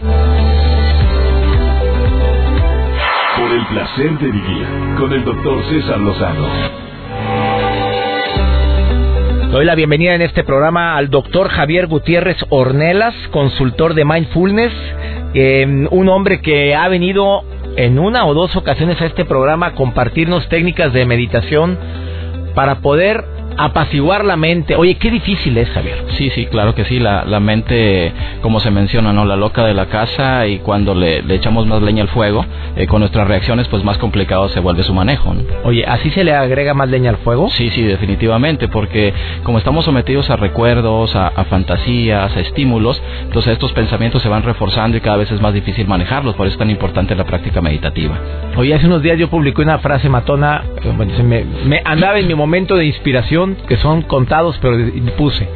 Placer 3.70 4.18
de 4.18 4.32
vivir 4.32 4.68
con 4.98 5.14
el 5.14 5.24
doctor 5.24 5.64
César 5.70 6.00
Lozano. 6.00 6.48
Doy 9.52 9.64
la 9.64 9.76
bienvenida 9.76 10.16
en 10.16 10.24
este 10.24 10.44
programa 10.44 10.98
al 10.98 11.12
doctor 11.12 11.50
Javier 11.50 11.86
Gutiérrez 11.86 12.38
Ornelas, 12.50 13.14
consultor 13.30 13.94
de 13.94 14.06
mindfulness, 14.06 14.74
eh, 15.36 15.88
un 15.92 16.10
hombre 16.10 16.42
que 16.42 16.74
ha 16.74 16.88
venido 16.88 17.44
en 17.76 18.00
una 18.00 18.26
o 18.26 18.34
dos 18.34 18.56
ocasiones 18.56 19.00
a 19.02 19.06
este 19.06 19.24
programa 19.26 19.68
a 19.68 19.76
compartirnos 19.76 20.50
técnicas 20.50 20.92
de 20.92 21.06
meditación 21.06 21.78
para 22.56 22.80
poder 22.82 23.24
apaciguar 23.66 24.24
la 24.26 24.38
mente. 24.38 24.76
Oye, 24.76 24.96
qué 24.96 25.12
difícil 25.12 25.58
es, 25.58 25.70
Javier. 25.70 26.06
Sí, 26.18 26.30
sí, 26.30 26.46
claro 26.46 26.74
que 26.74 26.86
sí. 26.86 27.00
La, 27.00 27.26
la 27.26 27.40
mente, 27.40 28.12
como 28.42 28.60
se 28.60 28.72
menciona, 28.72 29.12
¿no? 29.14 29.26
La 29.26 29.36
loca 29.36 29.66
de 29.66 29.74
la 29.74 29.88
casa 29.88 30.48
y 30.48 30.60
cuando 30.60 30.96
le, 30.96 31.22
le 31.22 31.36
echamos 31.36 31.68
más 31.68 31.82
leña 31.82 32.04
al 32.04 32.10
fuego, 32.10 32.46
eh, 32.76 32.88
con 32.88 33.02
nuestras 33.02 33.28
reacciones, 33.28 33.68
pues 33.68 33.84
más 33.84 33.98
complicado 33.98 34.48
se 34.50 34.60
vuelve 34.60 34.84
su 34.84 34.94
manejo. 34.94 35.36
Oye, 35.64 35.86
¿así 35.86 36.10
se 36.12 36.24
le 36.24 36.34
agrega 36.34 36.74
más 36.74 36.90
leña 36.90 37.10
al 37.10 37.18
fuego? 37.18 37.50
Sí, 37.50 37.70
sí, 37.72 37.84
definitivamente, 37.84 38.68
porque 38.68 39.14
como 39.44 39.58
estamos 39.58 39.86
sometidos 39.86 40.30
a 40.30 40.38
recuerdos, 40.38 41.16
a, 41.16 41.28
a 41.28 41.44
fantasías, 41.46 42.36
a 42.36 42.40
estímulos, 42.40 43.02
entonces 43.24 43.54
estos 43.54 43.74
pensamientos 43.74 44.22
se 44.22 44.30
van 44.30 44.44
reforzando 44.44 44.98
y 44.98 45.02
cada 45.02 45.18
vez 45.18 45.32
es 45.32 45.42
más 45.42 45.54
difícil 45.54 45.88
manejarlos. 45.88 46.36
Por 46.36 46.48
eso 46.48 46.54
es 46.54 46.60
tan 46.60 46.70
importante 46.70 47.16
la 47.16 47.26
práctica 47.26 47.62
meditativa. 47.62 48.18
Oye, 48.56 48.74
hace 48.74 48.88
unos 48.88 49.02
días 49.02 49.18
yo 49.18 49.30
publiqué 49.30 49.62
una 49.62 49.80
frase 49.80 50.10
matona, 50.10 50.64
eh, 50.84 50.92
bueno, 50.96 51.14
se 51.16 51.24
me, 51.24 51.44
me 51.66 51.82
andaba 51.84 52.20
en 52.20 52.28
mi 52.28 52.36
momento 52.36 52.76
de 52.76 52.86
inspiración 52.86 53.49
que 53.68 53.78
son 53.78 54.02
contados, 54.04 54.58
pero 54.62 54.78
puse. 55.18 55.48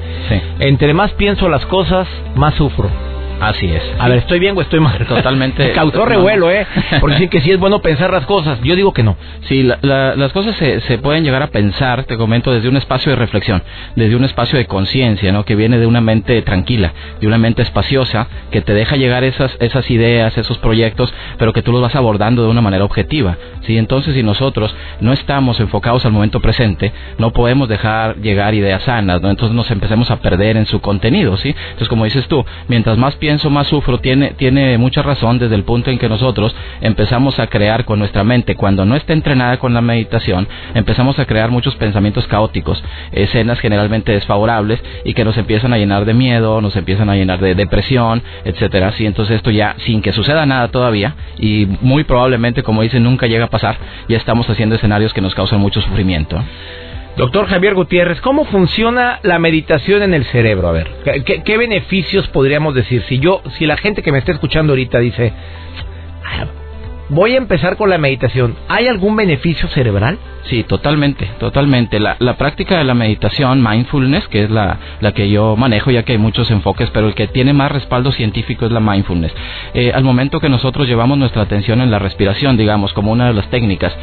Entre 0.60 0.94
más 0.94 1.12
pienso 1.14 1.50
las 1.50 1.66
cosas, 1.66 2.08
más 2.36 2.56
sufro. 2.56 3.13
Así 3.44 3.68
es. 3.68 3.84
A 4.00 4.08
ver, 4.08 4.20
¿estoy 4.20 4.40
bien 4.40 4.58
o 4.58 4.62
estoy 4.62 4.80
mal? 4.80 5.06
Totalmente. 5.06 5.72
Causó 5.76 6.06
revuelo, 6.06 6.50
¿eh? 6.50 6.66
Porque 7.02 7.16
dicen 7.16 7.30
que 7.30 7.42
sí 7.42 7.52
es 7.52 7.60
bueno 7.60 7.82
pensar 7.82 8.12
las 8.12 8.26
cosas. 8.26 8.60
Yo 8.64 8.76
digo 8.76 8.94
que 8.94 9.04
no. 9.04 9.18
Sí, 9.50 9.64
las 9.82 10.32
cosas 10.32 10.56
se, 10.56 10.80
se, 10.82 10.98
pueden 10.98 11.26
llegar 11.26 11.42
a 11.42 11.48
pensar, 11.48 12.06
te 12.06 12.16
comento, 12.16 12.54
desde 12.54 12.70
un 12.70 12.78
espacio 12.78 13.12
de 13.12 13.18
reflexión, 13.18 13.62
desde 13.98 14.16
un 14.16 14.24
espacio 14.24 14.58
de 14.58 14.66
conciencia, 14.66 15.34
¿no? 15.34 15.44
Que 15.44 15.56
viene 15.56 15.78
de 15.78 15.86
una 15.86 16.00
mente 16.00 16.42
tranquila, 16.42 16.94
de 17.20 17.28
una 17.28 17.38
mente 17.38 17.62
espaciosa, 17.62 18.28
que 18.50 18.62
te 18.62 18.74
deja 18.74 18.96
llegar 18.96 19.26
esas, 19.26 19.56
esas 19.60 19.92
ideas, 19.92 20.38
esos 20.38 20.58
proyectos, 20.60 21.14
pero 21.38 21.52
que 21.52 21.62
tú 21.62 21.74
los 21.74 21.82
vas 21.82 21.96
abordando 21.96 22.44
de 22.44 22.50
una 22.50 22.62
manera 22.62 22.86
objetiva. 22.86 23.38
¿sí? 23.66 23.78
Entonces, 23.78 24.14
si 24.14 24.24
nosotros 24.24 24.74
no 25.02 25.12
estamos 25.12 25.60
enfocados 25.60 26.06
al 26.06 26.14
momento 26.14 26.40
presente, 26.40 26.94
no 27.18 27.32
podemos 27.32 27.68
dejar 27.68 28.18
llegar 28.18 28.54
ideas 28.54 28.84
sanas, 28.84 29.22
¿no? 29.22 29.30
Entonces 29.30 29.56
nos 29.56 29.70
empecemos 29.70 30.10
a 30.12 30.18
perder 30.18 30.56
en 30.56 30.66
su 30.66 30.80
contenido, 30.80 31.36
¿sí? 31.38 31.50
Entonces, 31.50 31.90
como 31.90 32.06
dices 32.06 32.28
tú, 32.28 32.46
mientras 32.68 32.98
más 32.98 33.16
más 33.50 33.68
sufro, 33.68 34.00
tiene, 34.00 34.32
tiene 34.32 34.78
mucha 34.78 35.02
razón 35.02 35.40
desde 35.40 35.56
el 35.56 35.64
punto 35.64 35.92
en 35.92 36.00
que 36.00 36.10
nosotros 36.10 36.56
empezamos 36.82 37.40
a 37.40 37.48
crear 37.48 37.86
con 37.86 38.00
nuestra 38.00 38.24
mente, 38.24 38.56
cuando 38.56 38.86
no 38.86 38.96
está 38.96 39.14
entrenada 39.14 39.58
con 39.58 39.74
la 39.74 39.82
meditación, 39.82 40.48
empezamos 40.74 41.20
a 41.20 41.26
crear 41.26 41.52
muchos 41.52 41.76
pensamientos 41.76 42.28
caóticos, 42.28 42.84
escenas 43.12 43.60
generalmente 43.60 44.12
desfavorables 44.12 44.82
y 45.04 45.14
que 45.14 45.26
nos 45.26 45.38
empiezan 45.38 45.74
a 45.74 45.78
llenar 45.78 46.06
de 46.06 46.14
miedo, 46.14 46.62
nos 46.62 46.76
empiezan 46.76 47.10
a 47.10 47.16
llenar 47.16 47.40
de 47.40 47.56
depresión, 47.56 48.22
etcétera. 48.46 48.92
Sí, 48.94 49.06
entonces 49.06 49.38
esto 49.38 49.52
ya, 49.52 49.76
sin 49.80 50.02
que 50.02 50.14
suceda 50.14 50.46
nada 50.46 50.70
todavía, 50.70 51.16
y 51.38 51.68
muy 51.82 52.04
probablemente, 52.04 52.64
como 52.64 52.82
dicen, 52.82 53.04
nunca 53.04 53.28
llega 53.28 53.46
a 53.46 53.50
pasar, 53.50 53.78
ya 54.08 54.18
estamos 54.18 54.50
haciendo 54.50 54.76
escenarios 54.76 55.14
que 55.14 55.22
nos 55.22 55.36
causan 55.36 55.60
mucho 55.60 55.82
sufrimiento. 55.82 56.42
Doctor 57.16 57.46
Javier 57.46 57.76
Gutiérrez, 57.76 58.20
¿cómo 58.22 58.46
funciona 58.46 59.20
la 59.22 59.38
meditación 59.38 60.02
en 60.02 60.16
el 60.16 60.26
cerebro? 60.26 60.68
A 60.68 60.72
ver, 60.72 60.88
¿qué, 61.24 61.58
beneficios 61.58 62.28
podríamos 62.30 62.74
decir? 62.74 63.04
Si 63.08 63.20
yo, 63.20 63.44
si 63.58 63.68
la 63.68 63.78
gente 63.78 64.02
que 64.02 64.12
me 64.12 64.18
está 64.18 64.32
escuchando 64.32 64.74
ahorita 64.74 64.98
dice, 64.98 65.32
voy 67.10 67.34
a 67.34 67.38
empezar 67.38 67.78
con 67.78 67.90
la 67.90 67.98
meditación, 67.98 68.56
¿hay 68.68 68.88
algún 68.88 69.16
beneficio 69.16 69.68
cerebral? 69.70 70.18
Sí, 70.46 70.64
totalmente, 70.64 71.26
totalmente. 71.40 72.00
La, 72.02 72.18
la, 72.20 72.36
práctica 72.36 72.78
de 72.78 72.84
la 72.84 72.94
meditación, 72.94 73.64
mindfulness, 73.64 74.28
que 74.28 74.44
es 74.44 74.50
la, 74.50 74.78
la, 75.00 75.14
que 75.14 75.30
yo 75.30 75.56
manejo, 75.56 75.90
ya 75.90 76.04
que 76.04 76.14
hay 76.14 76.18
muchos 76.18 76.52
enfoques, 76.52 76.90
pero 76.90 77.08
el 77.08 77.16
que 77.16 77.28
tiene 77.28 77.54
más 77.54 77.72
respaldo 77.72 78.12
científico 78.12 78.66
es 78.66 78.72
la 78.74 78.82
mindfulness. 78.82 79.34
Eh, 79.74 79.94
al 79.94 80.04
momento 80.04 80.42
que 80.42 80.50
nosotros 80.50 80.88
llevamos 80.88 81.18
nuestra 81.18 81.44
atención 81.44 81.80
en 81.80 81.92
la 81.92 82.00
respiración, 82.00 82.58
digamos, 82.58 82.92
como 82.92 83.14
una 83.14 83.28
de 83.28 83.34
las 83.34 83.50
técnicas, 83.50 83.96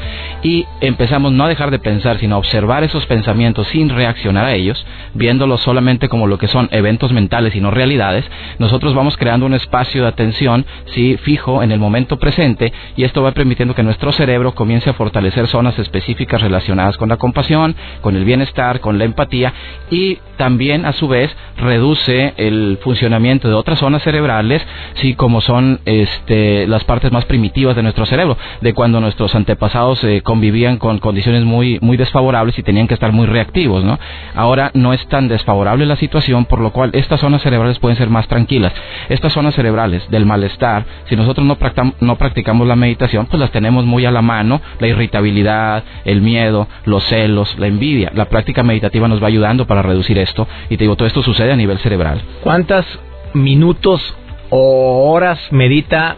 y 0.42 0.66
empezamos 0.80 1.32
no 1.32 1.44
a 1.44 1.48
dejar 1.48 1.70
de 1.70 1.78
pensar, 1.78 2.18
sino 2.18 2.36
a 2.36 2.38
observar 2.38 2.84
esos 2.84 3.04
pensamientos 3.04 3.66
sin 3.68 3.90
reaccionar 3.90 4.46
a 4.46 4.54
ellos, 4.54 4.84
viéndolos 5.12 5.60
solamente 5.60 6.08
como 6.08 6.26
lo 6.26 6.38
que 6.38 6.48
son 6.48 6.68
eventos 6.72 7.12
mentales 7.12 7.54
y 7.54 7.60
no 7.60 7.70
realidades, 7.70 8.24
nosotros 8.58 8.94
vamos 8.94 9.18
creando 9.18 9.44
un 9.44 9.54
espacio 9.54 10.02
de 10.02 10.08
atención, 10.08 10.64
sí, 10.86 11.18
fijo 11.22 11.62
en 11.62 11.70
el 11.70 11.78
momento 11.78 12.18
presente, 12.18 12.72
y 12.96 13.04
esto 13.04 13.22
va 13.22 13.32
permitiendo 13.32 13.74
que 13.74 13.82
nuestro 13.82 14.12
cerebro 14.12 14.54
comience 14.54 14.90
a 14.90 14.94
fortalecer 14.94 15.46
zonas 15.46 15.78
específicas 15.78 16.40
relacionadas 16.40 16.96
con 16.96 17.08
la 17.08 17.16
compasión, 17.16 17.74
con 18.00 18.16
el 18.16 18.24
bienestar, 18.24 18.80
con 18.80 18.98
la 18.98 19.04
empatía 19.04 19.52
y 19.90 20.18
también 20.36 20.86
a 20.86 20.92
su 20.92 21.06
vez 21.06 21.30
reduce 21.58 22.32
el 22.38 22.78
funcionamiento 22.82 23.48
de 23.48 23.54
otras 23.54 23.78
zonas 23.78 24.02
cerebrales, 24.02 24.62
sí, 24.94 25.14
como 25.14 25.40
son 25.42 25.80
este, 25.84 26.66
las 26.66 26.84
partes 26.84 27.12
más 27.12 27.26
primitivas 27.26 27.76
de 27.76 27.82
nuestro 27.82 28.06
cerebro, 28.06 28.38
de 28.62 28.72
cuando 28.72 29.00
nuestros 29.00 29.34
antepasados 29.34 30.02
eh, 30.04 30.22
convivían 30.22 30.78
con 30.78 30.98
condiciones 30.98 31.44
muy, 31.44 31.78
muy 31.82 31.98
desfavorables 31.98 32.58
y 32.58 32.62
tenían 32.62 32.88
que 32.88 32.94
estar 32.94 33.12
muy 33.12 33.26
reactivos, 33.26 33.84
¿no? 33.84 33.98
Ahora 34.34 34.70
no 34.72 34.94
es 34.94 35.06
tan 35.08 35.28
desfavorable 35.28 35.84
la 35.84 35.96
situación, 35.96 36.46
por 36.46 36.60
lo 36.60 36.70
cual 36.72 36.90
estas 36.94 37.20
zonas 37.20 37.42
cerebrales 37.42 37.78
pueden 37.78 37.98
ser 37.98 38.08
más 38.08 38.26
tranquilas. 38.26 38.72
Estas 39.10 39.34
zonas 39.34 39.54
cerebrales 39.54 40.08
del 40.10 40.24
malestar, 40.24 40.84
si 41.04 41.16
nosotros 41.16 41.46
no, 41.46 41.58
no 42.00 42.16
practicamos 42.16 42.66
la 42.66 42.76
meditación, 42.80 43.26
pues 43.26 43.38
las 43.38 43.52
tenemos 43.52 43.84
muy 43.86 44.04
a 44.04 44.10
la 44.10 44.22
mano, 44.22 44.60
la 44.80 44.88
irritabilidad, 44.88 45.84
el 46.04 46.20
miedo, 46.20 46.66
los 46.84 47.04
celos, 47.04 47.56
la 47.58 47.68
envidia. 47.68 48.10
La 48.14 48.24
práctica 48.24 48.64
meditativa 48.64 49.06
nos 49.06 49.22
va 49.22 49.28
ayudando 49.28 49.66
para 49.66 49.82
reducir 49.82 50.18
esto 50.18 50.48
y 50.68 50.76
te 50.76 50.84
digo, 50.84 50.96
todo 50.96 51.06
esto 51.06 51.22
sucede 51.22 51.52
a 51.52 51.56
nivel 51.56 51.78
cerebral. 51.78 52.20
¿Cuántos 52.42 52.84
minutos 53.34 54.14
o 54.50 55.12
horas 55.12 55.38
medita 55.52 56.16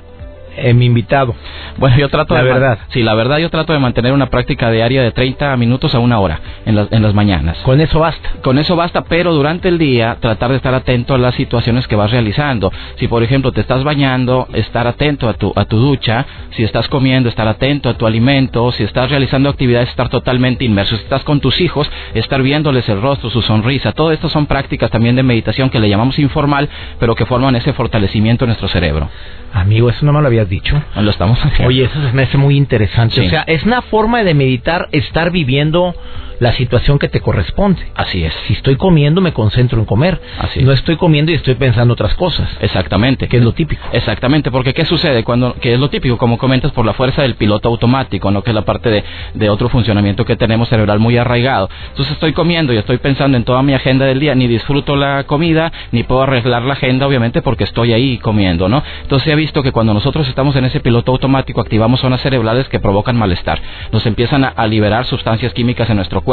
eh, 0.56 0.75
mi 0.75 0.87
invitado. 0.87 1.35
Bueno, 1.78 1.97
yo 1.97 2.09
trato 2.09 2.35
la 2.35 2.42
verdad. 2.42 2.78
Sí, 2.88 3.02
la 3.02 3.14
verdad 3.14 3.38
yo 3.38 3.50
trato 3.50 3.73
de 3.73 3.78
mantener 3.78 4.12
una 4.12 4.26
práctica 4.26 4.71
diaria 4.71 5.02
de 5.02 5.11
30 5.11 5.56
minutos 5.56 5.94
a 5.94 5.99
una 5.99 6.18
hora 6.21 6.40
en, 6.66 6.78
en 6.90 7.02
las 7.02 7.14
mañanas. 7.14 7.59
Con 7.59 7.80
eso 7.80 7.99
basta. 7.99 8.30
Con 8.42 8.59
eso 8.59 8.76
basta, 8.76 9.04
pero 9.04 9.32
durante 9.32 9.68
el 9.68 9.78
día 9.78 10.16
tratar 10.21 10.50
de 10.50 10.56
estar 10.56 10.75
atento 10.75 11.14
a 11.14 11.18
las 11.18 11.35
situaciones 11.35 11.87
que 11.87 11.97
vas 11.97 12.11
realizando. 12.11 12.73
Si 12.97 13.09
por 13.09 13.23
ejemplo 13.23 13.52
te 13.52 13.61
estás 13.61 13.85
bañando, 13.85 14.49
estar 14.52 14.87
atento 14.87 15.28
a 15.28 15.35
tu 15.35 15.52
a 15.56 15.64
tu 15.64 15.78
ducha, 15.78 16.26
si 16.50 16.64
estás 16.64 16.88
comiendo, 16.88 17.28
estar 17.28 17.49
atento 17.49 17.88
a 17.88 17.94
tu 17.94 18.06
alimento, 18.06 18.73
si 18.73 18.85
estás 18.85 19.11
realizando 19.11 19.49
actividades, 19.49 19.88
estar 19.88 20.09
totalmente 20.09 20.64
inmerso. 20.64 20.97
Si 20.97 21.02
estás 21.02 21.25
con 21.25 21.40
tus 21.40 21.61
hijos, 21.61 21.90
estar 22.14 22.42
viéndoles 22.42 22.88
el 22.88 23.00
rostro, 23.00 23.30
su 23.30 23.42
sonrisa. 23.42 23.92
Todo 23.92 24.12
esto 24.12 24.28
son 24.28 24.47
prácticas 24.47 24.90
también 24.90 25.16
de 25.16 25.23
meditación 25.23 25.71
que 25.71 25.80
le 25.80 25.88
llamamos 25.88 26.18
informal, 26.18 26.68
pero 26.99 27.14
que 27.14 27.26
forman 27.26 27.56
ese 27.56 27.73
fortalecimiento 27.73 28.44
en 28.44 28.49
nuestro 28.50 28.68
cerebro. 28.68 29.09
Amigo, 29.52 29.90
eso 29.90 30.06
no 30.06 30.12
me 30.12 30.23
lo 30.23 30.28
habías 30.42 30.62
dicho. 30.62 30.82
Lo 30.96 31.11
estamos 31.11 31.38
haciendo. 31.38 31.68
Oye, 31.68 31.84
eso 31.84 31.99
me 32.12 32.22
hace 32.22 32.38
muy 32.38 32.56
interesante. 32.56 33.20
O 33.20 33.28
sea, 33.28 33.42
es 33.42 33.64
una 33.64 33.82
forma 33.82 34.22
de 34.25 34.34
meditar, 34.34 34.88
estar 34.92 35.30
viviendo 35.30 35.94
la 36.42 36.52
situación 36.54 36.99
que 36.99 37.08
te 37.08 37.20
corresponde. 37.20 37.80
Así 37.94 38.25
es. 38.25 38.34
Si 38.49 38.54
estoy 38.54 38.75
comiendo, 38.75 39.20
me 39.20 39.32
concentro 39.32 39.78
en 39.78 39.84
comer. 39.84 40.20
Así 40.40 40.61
No 40.64 40.72
estoy 40.72 40.96
comiendo 40.96 41.30
y 41.30 41.37
estoy 41.37 41.54
pensando 41.54 41.94
otras 41.94 42.14
cosas. 42.14 42.49
Exactamente. 42.61 43.28
Que 43.28 43.37
es 43.37 43.44
lo 43.44 43.52
típico. 43.52 43.80
Exactamente, 43.92 44.50
porque 44.50 44.75
¿qué 44.75 44.84
sucede? 44.84 45.22
cuando 45.22 45.54
Que 45.54 45.75
es 45.75 45.78
lo 45.78 45.88
típico, 45.88 46.18
como 46.18 46.38
comentas, 46.38 46.72
por 46.72 46.84
la 46.84 46.94
fuerza 46.94 47.22
del 47.22 47.37
piloto 47.37 47.68
automático, 47.68 48.32
¿no? 48.32 48.42
que 48.42 48.50
es 48.50 48.54
la 48.56 48.64
parte 48.64 48.90
de, 48.90 49.04
de 49.34 49.50
otro 49.50 49.68
funcionamiento 49.68 50.25
que 50.25 50.34
tenemos 50.34 50.68
cerebral 50.68 50.99
muy 50.99 51.16
arraigado. 51.16 51.70
Entonces 51.90 52.14
estoy 52.14 52.32
comiendo 52.32 52.72
y 52.72 52.76
estoy 52.76 52.99
pensando 52.99 53.37
en 53.37 53.44
toda 53.44 53.62
mi 53.62 53.75
agenda 53.75 54.04
del 54.04 54.18
día, 54.18 54.34
ni 54.34 54.49
disfruto 54.49 54.96
la 54.96 55.22
comida, 55.25 55.70
ni 55.92 56.02
puedo 56.02 56.22
arreglar 56.22 56.62
la 56.62 56.72
agenda, 56.72 57.06
obviamente, 57.06 57.40
porque 57.42 57.62
estoy 57.62 57.92
ahí 57.92 58.18
comiendo, 58.18 58.68
¿no? 58.68 58.82
Entonces 59.02 59.28
he 59.28 59.37
visto 59.37 59.62
que 59.62 59.70
cuando 59.70 59.94
nosotros 59.94 60.26
estamos 60.26 60.56
en 60.56 60.64
ese 60.64 60.80
piloto 60.80 61.12
automático, 61.12 61.61
activamos 61.61 62.00
zonas 62.00 62.20
cerebrales 62.20 62.68
que 62.68 62.80
provocan 62.80 63.16
malestar. 63.16 63.61
Nos 63.92 64.04
empiezan 64.06 64.42
a, 64.42 64.49
a 64.49 64.66
liberar 64.66 65.04
sustancias 65.04 65.52
químicas 65.54 65.88
en 65.88 65.94
nuestro 65.94 66.20
cuerpo 66.20 66.31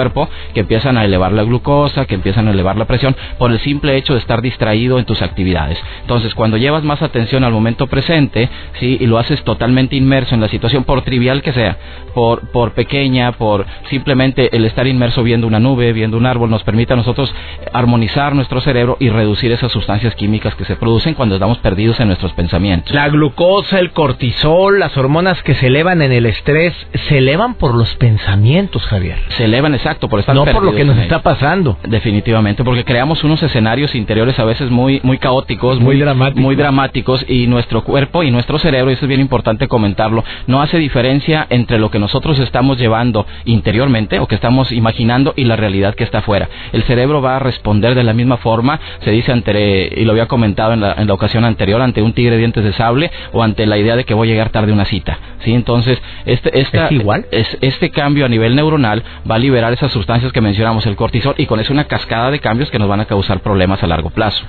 que 0.53 0.61
empiezan 0.61 0.97
a 0.97 1.05
elevar 1.05 1.31
la 1.31 1.43
glucosa, 1.43 2.05
que 2.05 2.15
empiezan 2.15 2.47
a 2.47 2.51
elevar 2.51 2.77
la 2.77 2.85
presión 2.85 3.15
por 3.37 3.51
el 3.51 3.59
simple 3.59 3.95
hecho 3.97 4.13
de 4.13 4.19
estar 4.19 4.41
distraído 4.41 4.99
en 4.99 5.05
tus 5.05 5.21
actividades. 5.21 5.77
Entonces, 6.01 6.33
cuando 6.33 6.57
llevas 6.57 6.83
más 6.83 7.01
atención 7.01 7.43
al 7.43 7.51
momento 7.51 7.87
presente, 7.87 8.49
¿sí? 8.79 8.97
y 8.99 9.05
lo 9.07 9.17
haces 9.17 9.43
totalmente 9.43 9.95
inmerso 9.95 10.35
en 10.35 10.41
la 10.41 10.47
situación, 10.47 10.83
por 10.83 11.01
trivial 11.01 11.41
que 11.41 11.53
sea, 11.53 11.77
por, 12.13 12.49
por 12.51 12.71
pequeña, 12.71 13.33
por 13.33 13.65
simplemente 13.89 14.55
el 14.55 14.65
estar 14.65 14.87
inmerso 14.87 15.23
viendo 15.23 15.47
una 15.47 15.59
nube, 15.59 15.93
viendo 15.93 16.17
un 16.17 16.25
árbol, 16.25 16.49
nos 16.49 16.63
permite 16.63 16.93
a 16.93 16.95
nosotros 16.95 17.33
armonizar 17.73 18.35
nuestro 18.35 18.61
cerebro 18.61 18.97
y 18.99 19.09
reducir 19.09 19.51
esas 19.51 19.71
sustancias 19.71 20.15
químicas 20.15 20.55
que 20.55 20.65
se 20.65 20.75
producen 20.75 21.13
cuando 21.13 21.35
estamos 21.35 21.57
perdidos 21.59 21.99
en 21.99 22.07
nuestros 22.07 22.33
pensamientos. 22.33 22.93
La 22.93 23.09
glucosa, 23.09 23.79
el 23.79 23.91
cortisol, 23.91 24.79
las 24.79 24.95
hormonas 24.97 25.41
que 25.43 25.55
se 25.55 25.67
elevan 25.67 26.01
en 26.01 26.11
el 26.11 26.25
estrés, 26.25 26.73
se 27.07 27.17
elevan 27.17 27.55
por 27.55 27.75
los 27.75 27.95
pensamientos, 27.95 28.85
Javier. 28.85 29.17
Se 29.29 29.45
elevan, 29.45 29.73
exacto, 29.89 30.09
por 30.09 30.19
estar 30.19 30.35
no 30.35 30.45
por 30.45 30.63
lo 30.63 30.73
que 30.73 30.85
nos 30.85 30.97
está 30.97 31.21
pasando. 31.21 31.77
Definitivamente, 31.83 32.63
porque 32.63 32.83
creamos 32.83 33.23
unos 33.23 33.41
escenarios 33.43 33.95
interiores 33.95 34.37
a 34.39 34.45
veces 34.45 34.69
muy 34.69 34.99
muy 35.03 35.17
caóticos, 35.17 35.79
muy, 35.79 35.97
dramáticos. 35.97 36.41
muy 36.41 36.55
dramáticos 36.55 37.25
y 37.27 37.47
nuestro 37.47 37.83
cuerpo 37.83 38.23
y 38.23 38.31
nuestro 38.31 38.59
cerebro, 38.59 38.91
y 38.91 38.93
eso 38.93 39.05
es 39.05 39.09
bien 39.09 39.21
importante 39.21 39.67
comentarlo, 39.67 40.23
no 40.47 40.61
hace 40.61 40.77
diferencia 40.77 41.47
entre 41.49 41.79
lo 41.79 41.89
que 41.89 41.99
nosotros 41.99 42.39
estamos 42.39 42.77
llevando 42.77 43.25
interiormente 43.45 44.19
o 44.19 44.27
que 44.27 44.35
estamos 44.35 44.71
imaginando 44.71 45.33
y 45.35 45.43
la 45.45 45.55
realidad 45.55 45.95
que 45.95 46.03
está 46.03 46.19
afuera. 46.19 46.49
El 46.71 46.83
cerebro 46.83 47.21
va 47.21 47.37
a 47.37 47.39
responder 47.39 47.95
de 47.95 48.03
la 48.03 48.13
misma 48.13 48.37
forma, 48.37 48.79
se 49.01 49.11
dice 49.11 49.31
ante, 49.31 49.49
y 49.95 50.05
lo 50.05 50.11
había 50.11 50.27
comentado 50.27 50.73
en 50.73 50.81
la, 50.81 50.93
en 50.93 51.07
la 51.07 51.13
ocasión 51.13 51.45
anterior, 51.45 51.81
ante 51.81 52.01
un 52.01 52.13
tigre 52.13 52.31
de 52.31 52.37
dientes 52.37 52.63
de 52.63 52.73
sable 52.73 53.11
o 53.33 53.43
ante 53.43 53.65
la 53.65 53.77
idea 53.77 53.95
de 53.95 54.03
que 54.03 54.13
voy 54.13 54.27
a 54.27 54.31
llegar 54.31 54.49
tarde 54.49 54.71
a 54.71 54.73
una 54.75 54.85
cita. 54.85 55.17
¿sí? 55.43 55.53
Entonces, 55.53 55.99
este, 56.25 56.59
esta, 56.59 56.85
¿Es 56.85 56.91
igual? 56.91 57.25
Es, 57.31 57.57
este 57.61 57.89
cambio 57.89 58.25
a 58.25 58.29
nivel 58.29 58.55
neuronal 58.55 59.03
va 59.29 59.35
a 59.35 59.39
liberar 59.39 59.68
esas 59.73 59.91
sustancias 59.91 60.31
que 60.31 60.41
mencionamos, 60.41 60.85
el 60.85 60.95
cortisol, 60.95 61.35
y 61.37 61.45
con 61.45 61.59
eso 61.59 61.73
una 61.73 61.85
cascada 61.85 62.31
de 62.31 62.39
cambios 62.39 62.69
que 62.69 62.79
nos 62.79 62.87
van 62.87 62.99
a 62.99 63.05
causar 63.05 63.39
problemas 63.41 63.81
a 63.83 63.87
largo 63.87 64.09
plazo. 64.09 64.43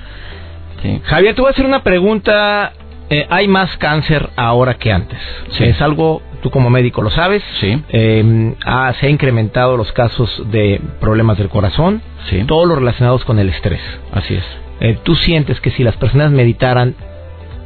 Javier, 1.03 1.35
te 1.35 1.41
voy 1.41 1.49
a 1.49 1.51
hacer 1.51 1.65
una 1.65 1.83
pregunta. 1.83 2.73
Eh, 3.09 3.27
¿Hay 3.29 3.47
más 3.47 3.75
cáncer 3.77 4.29
ahora 4.35 4.75
que 4.75 4.91
antes? 4.91 5.19
Sí. 5.51 5.65
Es 5.65 5.81
algo, 5.81 6.21
tú 6.41 6.49
como 6.49 6.69
médico 6.69 7.01
lo 7.01 7.09
sabes. 7.09 7.43
Sí. 7.59 7.81
Eh, 7.89 8.55
ah, 8.65 8.93
se 8.99 9.05
han 9.05 9.13
incrementado 9.13 9.75
los 9.77 9.91
casos 9.91 10.43
de 10.49 10.81
problemas 10.99 11.37
del 11.37 11.49
corazón. 11.49 12.01
Sí. 12.29 12.43
Todos 12.47 12.67
los 12.67 12.77
relacionados 12.77 13.25
con 13.25 13.37
el 13.37 13.49
estrés. 13.49 13.81
Así 14.13 14.35
es. 14.35 14.43
Eh, 14.79 14.97
¿Tú 15.03 15.15
sientes 15.15 15.59
que 15.59 15.71
si 15.71 15.83
las 15.83 15.97
personas 15.97 16.31
meditaran, 16.31 16.95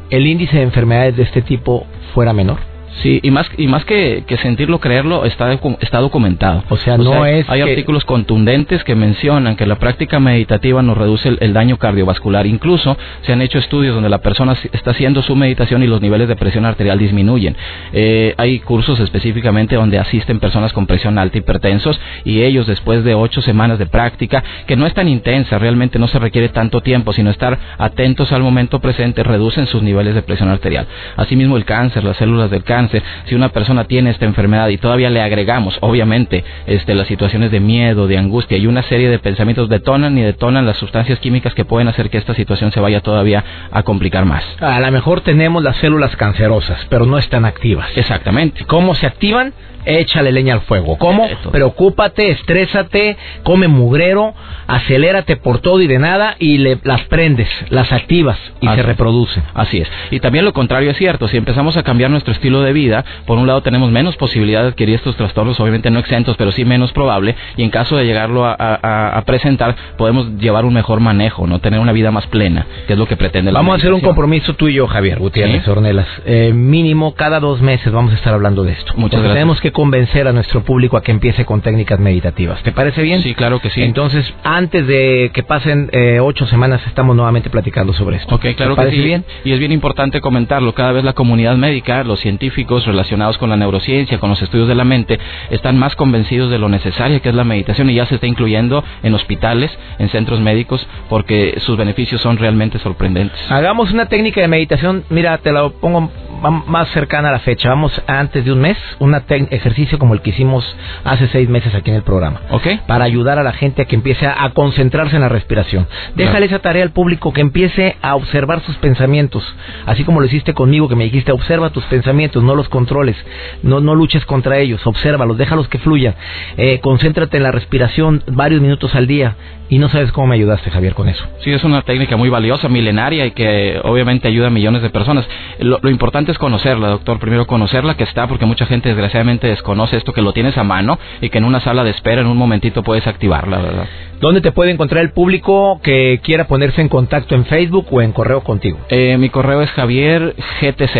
el 0.09 0.27
índice 0.27 0.57
de 0.57 0.63
enfermedades 0.63 1.15
de 1.15 1.23
este 1.23 1.41
tipo 1.41 1.85
fuera 2.13 2.33
menor? 2.33 2.74
Sí, 3.01 3.19
y 3.21 3.29
más, 3.29 3.45
y 3.57 3.67
más 3.67 3.83
que, 3.85 4.23
que 4.25 4.37
sentirlo, 4.37 4.79
creerlo, 4.79 5.25
está, 5.25 5.51
está 5.81 5.99
documentado. 5.99 6.63
O 6.69 6.77
sea, 6.77 6.97
no 6.97 7.25
es 7.25 7.47
Hay 7.49 7.61
que- 7.61 7.69
artículos 7.71 8.05
contundentes 8.05 8.83
que 8.85 8.95
mencionan 8.95 9.55
que 9.57 9.65
la 9.65 9.75
práctica 9.75 10.19
meditativa 10.19 10.81
nos 10.81 10.97
reduce 10.97 11.27
el, 11.29 11.37
el 11.41 11.53
daño 11.53 11.77
cardiovascular. 11.77 12.47
Incluso 12.47 12.97
se 13.23 13.33
han 13.33 13.41
hecho 13.41 13.59
estudios 13.59 13.93
donde 13.95 14.09
la 14.09 14.19
persona 14.19 14.55
está 14.71 14.91
haciendo 14.91 15.21
su 15.23 15.35
meditación 15.35 15.83
y 15.83 15.87
los 15.87 16.01
niveles 16.01 16.27
de 16.29 16.35
presión 16.37 16.65
arterial 16.65 16.97
disminuyen. 16.97 17.55
Eh, 17.91 18.33
hay 18.37 18.59
cursos 18.59 18.99
específicamente 19.01 19.75
donde 19.75 19.99
asisten 19.99 20.39
personas 20.39 20.71
con 20.71 20.87
presión 20.87 21.17
alta, 21.17 21.37
hipertensos, 21.37 21.99
y 22.23 22.43
ellos 22.43 22.65
después 22.65 23.03
de 23.03 23.13
ocho 23.13 23.41
semanas 23.41 23.77
de 23.77 23.87
práctica, 23.87 24.41
que 24.67 24.77
no 24.77 24.85
es 24.87 24.93
tan 24.93 25.09
intensa, 25.09 25.59
realmente 25.59 25.99
no 25.99 26.07
se 26.07 26.17
requiere 26.17 26.47
tanto 26.49 26.81
tiempo, 26.81 27.11
sino 27.11 27.29
estar 27.29 27.59
atentos 27.77 28.31
al 28.31 28.41
momento 28.41 28.79
presente, 28.79 29.21
reducen 29.21 29.67
sus 29.67 29.83
niveles 29.83 30.15
de 30.15 30.21
presión 30.21 30.49
arterial. 30.49 30.87
Asimismo, 31.17 31.57
el 31.57 31.65
cáncer, 31.65 32.03
las 32.05 32.15
células 32.17 32.49
del 32.49 32.63
cáncer, 32.63 32.84
si 33.25 33.35
una 33.35 33.49
persona 33.49 33.85
tiene 33.85 34.09
esta 34.09 34.25
enfermedad 34.25 34.67
y 34.69 34.77
todavía 34.77 35.09
le 35.09 35.21
agregamos, 35.21 35.77
obviamente, 35.81 36.43
este, 36.65 36.95
las 36.95 37.07
situaciones 37.07 37.51
de 37.51 37.59
miedo, 37.59 38.07
de 38.07 38.17
angustia 38.17 38.57
y 38.57 38.67
una 38.67 38.83
serie 38.83 39.09
de 39.09 39.19
pensamientos 39.19 39.69
detonan 39.69 40.17
y 40.17 40.21
detonan 40.21 40.65
las 40.65 40.77
sustancias 40.77 41.19
químicas 41.19 41.53
que 41.53 41.65
pueden 41.65 41.87
hacer 41.87 42.09
que 42.09 42.17
esta 42.17 42.33
situación 42.33 42.71
se 42.71 42.79
vaya 42.79 43.01
todavía 43.01 43.43
a 43.71 43.83
complicar 43.83 44.25
más. 44.25 44.43
A 44.59 44.79
lo 44.79 44.91
mejor 44.91 45.21
tenemos 45.21 45.63
las 45.63 45.77
células 45.77 46.15
cancerosas, 46.15 46.85
pero 46.89 47.05
no 47.05 47.17
están 47.17 47.45
activas. 47.45 47.89
Exactamente. 47.95 48.65
¿Cómo 48.65 48.95
se 48.95 49.07
activan? 49.07 49.53
Échale 49.85 50.31
leña 50.31 50.53
al 50.53 50.61
fuego. 50.61 50.97
¿Cómo? 50.97 51.27
Preocúpate, 51.51 52.31
estrésate, 52.31 53.17
come 53.43 53.67
mugrero, 53.67 54.33
acelérate 54.67 55.37
por 55.37 55.59
todo 55.59 55.81
y 55.81 55.87
de 55.87 55.99
nada 55.99 56.35
y 56.39 56.57
le, 56.57 56.79
las 56.83 57.01
prendes, 57.03 57.47
las 57.69 57.91
activas 57.91 58.37
y 58.61 58.67
Así 58.67 58.77
se 58.77 58.83
reproducen. 58.83 59.43
Así 59.53 59.77
es. 59.79 59.87
Y 60.11 60.19
también 60.19 60.45
lo 60.45 60.53
contrario 60.53 60.91
es 60.91 60.97
cierto. 60.97 61.27
Si 61.27 61.37
empezamos 61.37 61.77
a 61.77 61.83
cambiar 61.83 62.09
nuestro 62.11 62.33
estilo 62.33 62.61
de 62.61 62.73
vida, 62.73 63.03
por 63.25 63.37
un 63.37 63.47
lado 63.47 63.61
tenemos 63.61 63.91
menos 63.91 64.15
posibilidad 64.17 64.61
de 64.63 64.69
adquirir 64.69 64.95
estos 64.95 65.15
trastornos, 65.15 65.59
obviamente 65.59 65.89
no 65.91 65.99
exentos, 65.99 66.35
pero 66.37 66.51
sí 66.51 66.65
menos 66.65 66.91
probable. 66.91 67.35
Y 67.57 67.63
en 67.63 67.69
caso 67.69 67.97
de 67.97 68.05
llegarlo 68.05 68.45
a, 68.45 68.55
a- 68.57 69.17
a 69.17 69.21
presentar, 69.25 69.75
podemos 69.97 70.37
llevar 70.39 70.65
un 70.65 70.73
mejor 70.73 70.99
manejo, 70.99 71.47
no 71.47 71.59
tener 71.59 71.79
una 71.79 71.91
vida 71.91 72.11
más 72.11 72.27
plena, 72.27 72.65
que 72.87 72.93
es 72.93 72.99
lo 72.99 73.05
que 73.07 73.17
pretende 73.17 73.51
la 73.51 73.59
Vamos 73.59 73.73
a 73.73 73.77
hacer 73.77 73.93
un 73.93 74.01
compromiso 74.01 74.53
tú 74.55 74.67
y 74.67 74.73
yo, 74.73 74.87
Javier 74.87 75.19
Gutiérrez 75.19 75.63
Sí. 75.63 75.69
Ornelas. 75.69 76.07
Eh, 76.25 76.51
mínimo 76.53 77.13
cada 77.15 77.39
dos 77.39 77.61
meses 77.61 77.91
vamos 77.91 78.11
a 78.11 78.15
estar 78.15 78.33
hablando 78.33 78.63
de 78.63 78.73
esto. 78.73 78.93
Muchas 78.95 79.19
gracias. 79.19 79.33
Tenemos 79.35 79.61
que 79.61 79.71
convencer 79.75 80.25
a 80.25 80.31
nuestro 80.31 80.63
público 80.63 80.95
a 80.95 81.03
que 81.03 81.11
empiece 81.11 81.43
con 81.43 81.59
técnicas 81.59 81.99
meditativas. 81.99 82.63
¿Te 82.63 82.71
parece 82.71 83.01
bien? 83.01 83.21
Sí, 83.21 83.35
claro 83.35 83.59
que 83.59 83.69
sí. 83.69 83.83
Entonces, 83.83 84.33
antes 84.45 84.87
de 84.87 85.31
que 85.33 85.43
pasen 85.43 85.89
eh, 85.91 86.21
ocho 86.21 86.47
semanas, 86.47 86.81
estamos 86.87 87.13
nuevamente 87.13 87.49
platicando 87.49 87.91
sobre 87.91 88.15
esto. 88.15 88.33
Ok, 88.33 88.41
claro 88.55 88.55
¿Te 88.55 88.69
que 88.69 88.75
parece 88.75 88.95
sí. 88.95 89.03
bien? 89.03 89.25
Y 89.43 89.51
es 89.51 89.59
bien 89.59 89.73
importante 89.73 90.21
comentarlo. 90.21 90.73
Cada 90.73 90.93
vez 90.93 91.03
la 91.03 91.11
comunidad 91.11 91.57
médica, 91.57 92.05
los 92.05 92.21
científicos 92.21 92.85
relacionados 92.85 93.37
con 93.37 93.49
la 93.49 93.57
neurociencia, 93.57 94.17
con 94.17 94.29
los 94.29 94.41
estudios 94.41 94.69
de 94.69 94.75
la 94.75 94.85
mente, 94.85 95.19
están 95.49 95.77
más 95.77 95.93
convencidos 95.97 96.49
de 96.49 96.57
lo 96.57 96.69
necesaria 96.69 97.19
que 97.19 97.27
es 97.27 97.35
la 97.35 97.43
meditación 97.43 97.89
y 97.89 97.95
ya 97.95 98.05
se 98.05 98.15
está 98.15 98.27
incluyendo 98.27 98.81
en 99.03 99.13
hospitales, 99.13 99.77
en 99.99 100.07
centros 100.07 100.39
médicos, 100.39 100.87
porque 101.09 101.55
sus 101.59 101.75
beneficios 101.75 102.21
son 102.21 102.37
realmente 102.37 102.79
sorprendentes. 102.79 103.37
Hagamos 103.51 103.91
una 103.91 104.05
técnica 104.05 104.39
de 104.39 104.47
meditación. 104.47 105.03
Mira, 105.09 105.37
te 105.39 105.51
la 105.51 105.67
pongo 105.67 106.09
más 106.51 106.89
cercana 106.89 107.29
a 107.29 107.31
la 107.31 107.39
fecha, 107.39 107.69
vamos 107.69 108.01
antes 108.07 108.45
de 108.45 108.51
un 108.51 108.59
mes, 108.59 108.77
un 108.99 109.15
ejercicio 109.15 109.99
como 109.99 110.13
el 110.13 110.21
que 110.21 110.31
hicimos 110.31 110.65
hace 111.03 111.27
seis 111.27 111.49
meses 111.49 111.73
aquí 111.73 111.89
en 111.89 111.97
el 111.97 112.03
programa. 112.03 112.41
Ok. 112.51 112.67
Para 112.87 113.05
ayudar 113.05 113.39
a 113.39 113.43
la 113.43 113.53
gente 113.53 113.83
a 113.83 113.85
que 113.85 113.95
empiece 113.95 114.25
a, 114.27 114.49
concentrarse 114.53 115.15
en 115.15 115.21
la 115.21 115.29
respiración. 115.29 115.87
Déjale 116.15 116.45
esa 116.45 116.59
tarea 116.59 116.83
al 116.83 116.91
público 116.91 117.33
que 117.33 117.41
empiece 117.41 117.97
a 118.01 118.15
observar 118.15 118.61
sus 118.61 118.75
pensamientos, 118.77 119.43
así 119.85 120.03
como 120.03 120.19
lo 120.19 120.27
hiciste 120.27 120.53
conmigo, 120.53 120.87
que 120.87 120.95
me 120.95 121.03
dijiste, 121.05 121.31
observa 121.31 121.71
tus 121.71 121.83
pensamientos, 121.85 122.43
no 122.43 122.55
los 122.55 122.69
controles, 122.69 123.17
no, 123.63 123.81
no 123.81 123.95
luches 123.95 124.25
contra 124.25 124.57
ellos, 124.59 124.85
obsérvalos, 124.85 125.37
déjalos 125.37 125.67
que 125.67 125.79
fluyan, 125.79 126.15
eh, 126.57 126.79
concéntrate 126.79 127.37
en 127.37 127.43
la 127.43 127.51
respiración 127.51 128.23
varios 128.27 128.61
minutos 128.61 128.95
al 128.95 129.07
día 129.07 129.35
y 129.67 129.79
no 129.79 129.89
sabes 129.89 130.11
cómo 130.11 130.27
me 130.27 130.35
ayudaste, 130.35 130.69
Javier, 130.69 130.93
con 130.93 131.09
eso. 131.09 131.25
Sí, 131.43 131.51
es 131.51 131.63
una 131.63 131.81
técnica 131.81 132.17
muy 132.17 132.29
valiosa, 132.29 132.69
milenaria 132.69 133.25
y 133.25 133.31
que 133.31 133.79
obviamente 133.83 134.27
ayuda 134.27 134.47
a 134.47 134.49
millones 134.51 134.83
de 134.83 134.89
personas. 134.91 135.27
Lo, 135.59 135.89
importante 135.89 136.31
es 136.31 136.34
conocerla, 136.37 136.89
doctor. 136.89 137.19
Primero 137.19 137.47
conocerla 137.47 137.95
que 137.95 138.03
está, 138.03 138.27
porque 138.27 138.45
mucha 138.45 138.65
gente 138.65 138.89
desgraciadamente 138.89 139.47
desconoce 139.47 139.97
esto, 139.97 140.13
que 140.13 140.21
lo 140.21 140.33
tienes 140.33 140.57
a 140.57 140.63
mano 140.63 140.99
y 141.21 141.29
que 141.29 141.37
en 141.37 141.45
una 141.45 141.59
sala 141.59 141.83
de 141.83 141.91
espera 141.91 142.21
en 142.21 142.27
un 142.27 142.37
momentito 142.37 142.83
puedes 142.83 143.07
activarla, 143.07 143.59
¿verdad? 143.59 143.87
¿Dónde 144.19 144.41
te 144.41 144.51
puede 144.51 144.71
encontrar 144.71 145.03
el 145.03 145.11
público 145.11 145.79
que 145.83 146.19
quiera 146.23 146.47
ponerse 146.47 146.81
en 146.81 146.89
contacto 146.89 147.35
en 147.35 147.45
Facebook 147.45 147.87
o 147.91 148.01
en 148.01 148.11
correo 148.11 148.41
contigo? 148.41 148.79
Eh, 148.89 149.17
mi 149.17 149.29
correo 149.29 149.61
es 149.61 149.69
Javier 149.71 150.35
GTZ, 150.61 150.95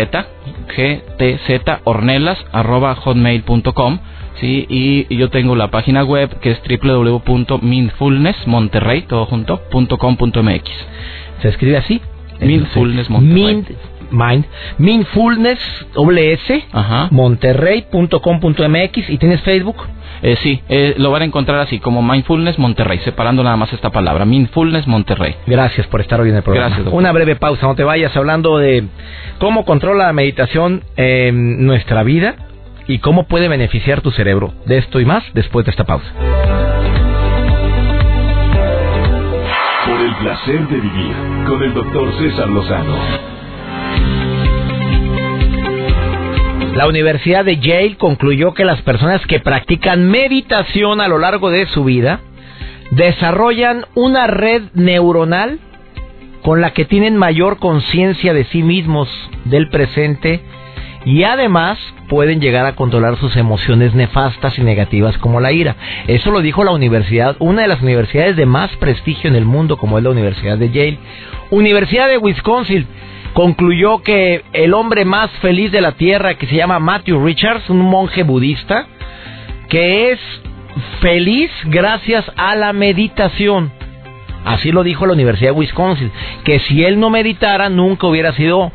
GTZ 0.76 1.80
Ornelas, 1.84 2.38
arroba 2.52 2.94
hotmail.com 2.94 3.98
Sí, 4.40 4.66
y, 4.68 5.16
yo 5.16 5.30
tengo 5.30 5.54
la 5.56 5.70
página 5.70 6.04
web 6.04 6.38
que 6.40 6.50
es 6.50 6.60
www.mindfulnessmonterrey, 6.68 9.02
todo 9.02 9.24
junto, 9.24 9.62
¿Se 11.40 11.48
escribe 11.48 11.78
así? 11.78 12.02
Mindfulness 12.40 13.08
Mind, 13.08 13.68
mind, 14.10 14.44
mindfulness, 14.78 15.58
monterrey.com.mx 17.10 19.10
y 19.10 19.18
tienes 19.18 19.40
Facebook. 19.42 19.76
Eh, 20.22 20.36
sí, 20.42 20.60
eh, 20.68 20.94
lo 20.98 21.10
van 21.10 21.22
a 21.22 21.24
encontrar 21.26 21.60
así, 21.60 21.78
como 21.78 22.02
Mindfulness 22.02 22.58
Monterrey, 22.58 22.98
separando 23.00 23.42
nada 23.42 23.56
más 23.56 23.72
esta 23.72 23.90
palabra, 23.90 24.24
Mindfulness 24.24 24.86
Monterrey. 24.86 25.34
Gracias 25.46 25.86
por 25.88 26.00
estar 26.00 26.20
hoy 26.20 26.30
en 26.30 26.36
el 26.36 26.42
programa. 26.42 26.74
Gracias, 26.74 26.92
Una 26.92 27.12
breve 27.12 27.36
pausa, 27.36 27.66
no 27.66 27.74
te 27.74 27.84
vayas 27.84 28.16
hablando 28.16 28.58
de 28.58 28.84
cómo 29.38 29.64
controla 29.64 30.06
la 30.06 30.12
meditación 30.12 30.82
en 30.96 31.66
nuestra 31.66 32.02
vida 32.02 32.36
y 32.88 32.98
cómo 32.98 33.24
puede 33.24 33.48
beneficiar 33.48 34.00
tu 34.00 34.10
cerebro. 34.10 34.52
De 34.66 34.78
esto 34.78 35.00
y 35.00 35.04
más 35.04 35.24
después 35.34 35.66
de 35.66 35.70
esta 35.70 35.84
pausa. 35.84 36.06
Por 39.86 40.00
el 40.00 40.14
placer 40.16 40.68
de 40.68 40.80
vivir 40.80 41.14
con 41.46 41.62
el 41.62 41.74
doctor 41.74 42.12
César 42.18 42.48
Lozano. 42.48 42.96
La 46.76 46.86
Universidad 46.86 47.42
de 47.42 47.56
Yale 47.56 47.96
concluyó 47.96 48.52
que 48.52 48.66
las 48.66 48.82
personas 48.82 49.24
que 49.26 49.40
practican 49.40 50.10
meditación 50.10 51.00
a 51.00 51.08
lo 51.08 51.16
largo 51.16 51.48
de 51.48 51.64
su 51.64 51.84
vida 51.84 52.20
desarrollan 52.90 53.86
una 53.94 54.26
red 54.26 54.64
neuronal 54.74 55.58
con 56.42 56.60
la 56.60 56.74
que 56.74 56.84
tienen 56.84 57.16
mayor 57.16 57.58
conciencia 57.58 58.34
de 58.34 58.44
sí 58.44 58.62
mismos, 58.62 59.08
del 59.46 59.70
presente 59.70 60.42
y 61.06 61.22
además 61.22 61.78
pueden 62.10 62.42
llegar 62.42 62.66
a 62.66 62.76
controlar 62.76 63.16
sus 63.16 63.36
emociones 63.36 63.94
nefastas 63.94 64.58
y 64.58 64.62
negativas 64.62 65.16
como 65.16 65.40
la 65.40 65.52
ira. 65.52 65.76
Eso 66.08 66.30
lo 66.30 66.42
dijo 66.42 66.62
la 66.62 66.72
universidad, 66.72 67.36
una 67.38 67.62
de 67.62 67.68
las 67.68 67.80
universidades 67.80 68.36
de 68.36 68.44
más 68.44 68.70
prestigio 68.76 69.30
en 69.30 69.36
el 69.36 69.46
mundo 69.46 69.78
como 69.78 69.96
es 69.96 70.04
la 70.04 70.10
Universidad 70.10 70.58
de 70.58 70.68
Yale. 70.68 70.98
Universidad 71.50 72.06
de 72.06 72.18
Wisconsin 72.18 72.86
concluyó 73.36 73.98
que 73.98 74.44
el 74.54 74.72
hombre 74.72 75.04
más 75.04 75.30
feliz 75.42 75.70
de 75.70 75.82
la 75.82 75.92
tierra, 75.92 76.36
que 76.38 76.46
se 76.46 76.56
llama 76.56 76.78
Matthew 76.78 77.22
Richards, 77.22 77.68
un 77.68 77.80
monje 77.80 78.22
budista, 78.22 78.86
que 79.68 80.10
es 80.10 80.18
feliz 81.02 81.50
gracias 81.66 82.24
a 82.38 82.56
la 82.56 82.72
meditación. 82.72 83.70
Así 84.46 84.72
lo 84.72 84.82
dijo 84.82 85.04
la 85.04 85.12
Universidad 85.12 85.50
de 85.50 85.58
Wisconsin, 85.58 86.10
que 86.44 86.60
si 86.60 86.82
él 86.82 86.98
no 86.98 87.10
meditara 87.10 87.68
nunca 87.68 88.06
hubiera 88.06 88.32
sido 88.32 88.72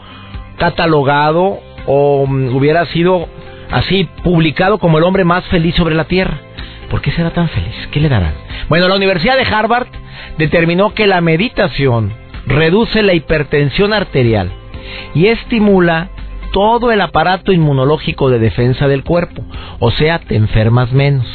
catalogado 0.60 1.58
o 1.88 2.28
mm, 2.28 2.56
hubiera 2.56 2.86
sido 2.86 3.28
así 3.72 4.08
publicado 4.24 4.78
como 4.78 5.00
el 5.00 5.06
hombre 5.06 5.24
más 5.26 5.44
feliz 5.46 5.74
sobre 5.74 5.96
la 5.96 6.06
tierra. 6.06 6.38
¿Por 6.92 7.02
qué 7.02 7.10
será 7.14 7.32
tan 7.32 7.50
feliz? 7.50 7.74
¿Qué 7.90 8.00
le 8.00 8.10
darán? 8.10 8.36
Bueno, 8.70 8.88
la 8.88 8.96
Universidad 8.96 9.38
de 9.38 9.56
Harvard 9.56 9.88
determinó 10.38 10.94
que 10.94 11.08
la 11.08 11.20
meditación 11.20 12.21
reduce 12.46 13.04
la 13.04 13.14
hipertensión 13.14 13.94
arterial 13.94 14.52
y 15.14 15.28
estimula 15.28 16.10
todo 16.52 16.92
el 16.92 17.02
aparato 17.02 17.52
inmunológico 17.52 18.30
de 18.30 18.40
defensa 18.40 18.88
del 18.88 19.04
cuerpo. 19.04 19.44
O 19.80 19.92
sea, 19.92 20.20
te 20.20 20.36
enfermas 20.36 20.92
menos. 20.92 21.26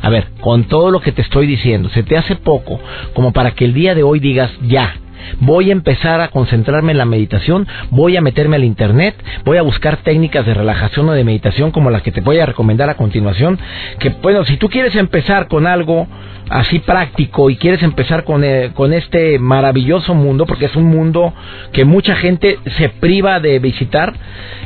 A 0.00 0.08
ver, 0.10 0.28
con 0.40 0.64
todo 0.64 0.90
lo 0.90 1.00
que 1.00 1.12
te 1.12 1.22
estoy 1.22 1.46
diciendo, 1.46 1.90
se 1.90 2.02
te 2.02 2.16
hace 2.16 2.36
poco 2.36 2.80
como 3.14 3.32
para 3.32 3.52
que 3.52 3.64
el 3.64 3.74
día 3.74 3.94
de 3.94 4.02
hoy 4.02 4.18
digas, 4.18 4.50
ya, 4.66 4.96
voy 5.40 5.70
a 5.70 5.72
empezar 5.72 6.20
a 6.20 6.28
concentrarme 6.28 6.92
en 6.92 6.98
la 6.98 7.04
meditación, 7.04 7.66
voy 7.90 8.16
a 8.16 8.20
meterme 8.20 8.56
al 8.56 8.64
internet, 8.64 9.14
voy 9.44 9.58
a 9.58 9.62
buscar 9.62 9.98
técnicas 9.98 10.46
de 10.46 10.54
relajación 10.54 11.08
o 11.08 11.12
de 11.12 11.24
meditación 11.24 11.70
como 11.70 11.90
las 11.90 12.02
que 12.02 12.12
te 12.12 12.20
voy 12.20 12.38
a 12.38 12.46
recomendar 12.46 12.90
a 12.90 12.96
continuación, 12.96 13.58
que 13.98 14.10
bueno, 14.22 14.44
si 14.44 14.56
tú 14.56 14.68
quieres 14.68 14.94
empezar 14.96 15.48
con 15.48 15.66
algo 15.66 16.06
así 16.50 16.80
práctico 16.80 17.50
y 17.50 17.56
quieres 17.56 17.82
empezar 17.82 18.24
con, 18.24 18.44
eh, 18.44 18.72
con 18.74 18.92
este 18.92 19.38
maravilloso 19.38 20.14
mundo, 20.14 20.46
porque 20.46 20.66
es 20.66 20.76
un 20.76 20.84
mundo 20.84 21.32
que 21.72 21.84
mucha 21.84 22.14
gente 22.16 22.58
se 22.76 22.88
priva 22.88 23.40
de 23.40 23.58
visitar, 23.58 24.12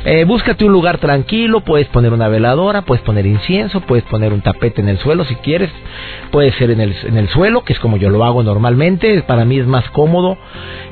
eh, 0.05 0.25
búscate 0.25 0.65
un 0.65 0.71
lugar 0.71 0.97
tranquilo, 0.97 1.61
puedes 1.61 1.87
poner 1.87 2.13
una 2.13 2.27
veladora, 2.27 2.81
puedes 2.83 3.03
poner 3.03 3.25
incienso, 3.25 3.81
puedes 3.81 4.03
poner 4.05 4.33
un 4.33 4.41
tapete 4.41 4.81
en 4.81 4.89
el 4.89 4.97
suelo 4.99 5.23
si 5.25 5.35
quieres, 5.35 5.69
puede 6.31 6.51
ser 6.53 6.71
en 6.71 6.81
el, 6.81 6.95
en 7.05 7.17
el 7.17 7.29
suelo, 7.29 7.63
que 7.63 7.73
es 7.73 7.79
como 7.79 7.97
yo 7.97 8.09
lo 8.09 8.23
hago 8.23 8.43
normalmente, 8.43 9.21
para 9.23 9.45
mí 9.45 9.59
es 9.59 9.65
más 9.65 9.89
cómodo. 9.91 10.37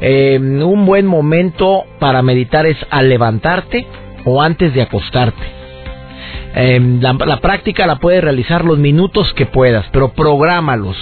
Eh, 0.01 0.37
un 0.39 0.85
buen 0.85 1.05
momento 1.05 1.83
para 1.99 2.21
meditar 2.21 2.65
es 2.65 2.77
al 2.89 3.09
levantarte 3.09 3.85
o 4.25 4.41
antes 4.41 4.73
de 4.73 4.81
acostarte. 4.81 5.55
Em, 6.57 7.01
la, 7.01 7.41
práctica 7.41 7.85
la 7.85 7.97
puedes 7.97 8.23
realizar 8.23 8.63
los 8.63 8.77
minutos 8.77 9.33
que 9.33 9.45
puedas, 9.45 9.85
pero 9.91 10.13
prográmalos. 10.13 10.95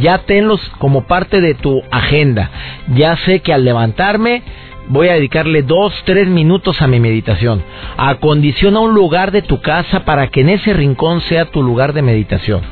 Ya 0.00 0.18
tenlos 0.18 0.60
como 0.78 1.06
parte 1.06 1.40
de 1.40 1.54
tu 1.54 1.82
agenda. 1.90 2.50
Ya 2.94 3.16
sé 3.16 3.40
que 3.40 3.54
al 3.54 3.64
levantarme 3.64 4.42
voy 4.88 5.08
a 5.08 5.14
dedicarle 5.14 5.62
dos, 5.62 5.92
tres 6.04 6.28
minutos 6.28 6.80
a 6.80 6.86
mi 6.86 7.00
meditación. 7.00 7.62
Acondiciona 7.96 8.80
un 8.80 8.94
lugar 8.94 9.30
de 9.30 9.42
tu 9.42 9.60
casa 9.60 10.04
para 10.04 10.28
que 10.28 10.40
en 10.40 10.48
ese 10.48 10.72
rincón 10.72 11.20
sea 11.22 11.46
tu 11.46 11.62
lugar 11.62 11.92
de 11.92 12.02
meditación. 12.02 12.62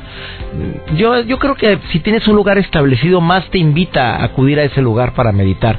Yo, 0.95 1.21
yo 1.21 1.37
creo 1.37 1.55
que 1.55 1.77
si 1.91 1.99
tienes 1.99 2.27
un 2.27 2.35
lugar 2.35 2.57
establecido, 2.57 3.21
más 3.21 3.49
te 3.49 3.59
invita 3.59 4.15
a 4.15 4.23
acudir 4.23 4.59
a 4.59 4.63
ese 4.63 4.81
lugar 4.81 5.13
para 5.13 5.31
meditar. 5.31 5.77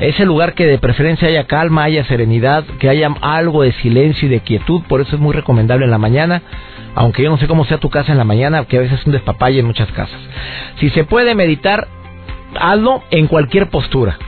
Ese 0.00 0.24
lugar 0.26 0.54
que 0.54 0.66
de 0.66 0.78
preferencia 0.78 1.28
haya 1.28 1.46
calma, 1.46 1.84
haya 1.84 2.04
serenidad, 2.04 2.64
que 2.78 2.88
haya 2.88 3.08
algo 3.20 3.62
de 3.62 3.72
silencio 3.72 4.26
y 4.26 4.30
de 4.30 4.40
quietud, 4.40 4.82
por 4.88 5.00
eso 5.00 5.16
es 5.16 5.22
muy 5.22 5.34
recomendable 5.34 5.84
en 5.84 5.90
la 5.90 5.98
mañana, 5.98 6.42
aunque 6.94 7.22
yo 7.22 7.30
no 7.30 7.38
sé 7.38 7.46
cómo 7.46 7.64
sea 7.64 7.78
tu 7.78 7.88
casa 7.88 8.12
en 8.12 8.18
la 8.18 8.24
mañana, 8.24 8.64
que 8.64 8.76
a 8.76 8.80
veces 8.80 9.00
es 9.00 9.06
un 9.06 9.12
despapalle 9.12 9.60
en 9.60 9.66
muchas 9.66 9.90
casas. 9.92 10.20
Si 10.80 10.90
se 10.90 11.04
puede 11.04 11.34
meditar, 11.34 11.88
hazlo 12.58 13.02
en 13.10 13.28
cualquier 13.28 13.70
postura 13.70 14.18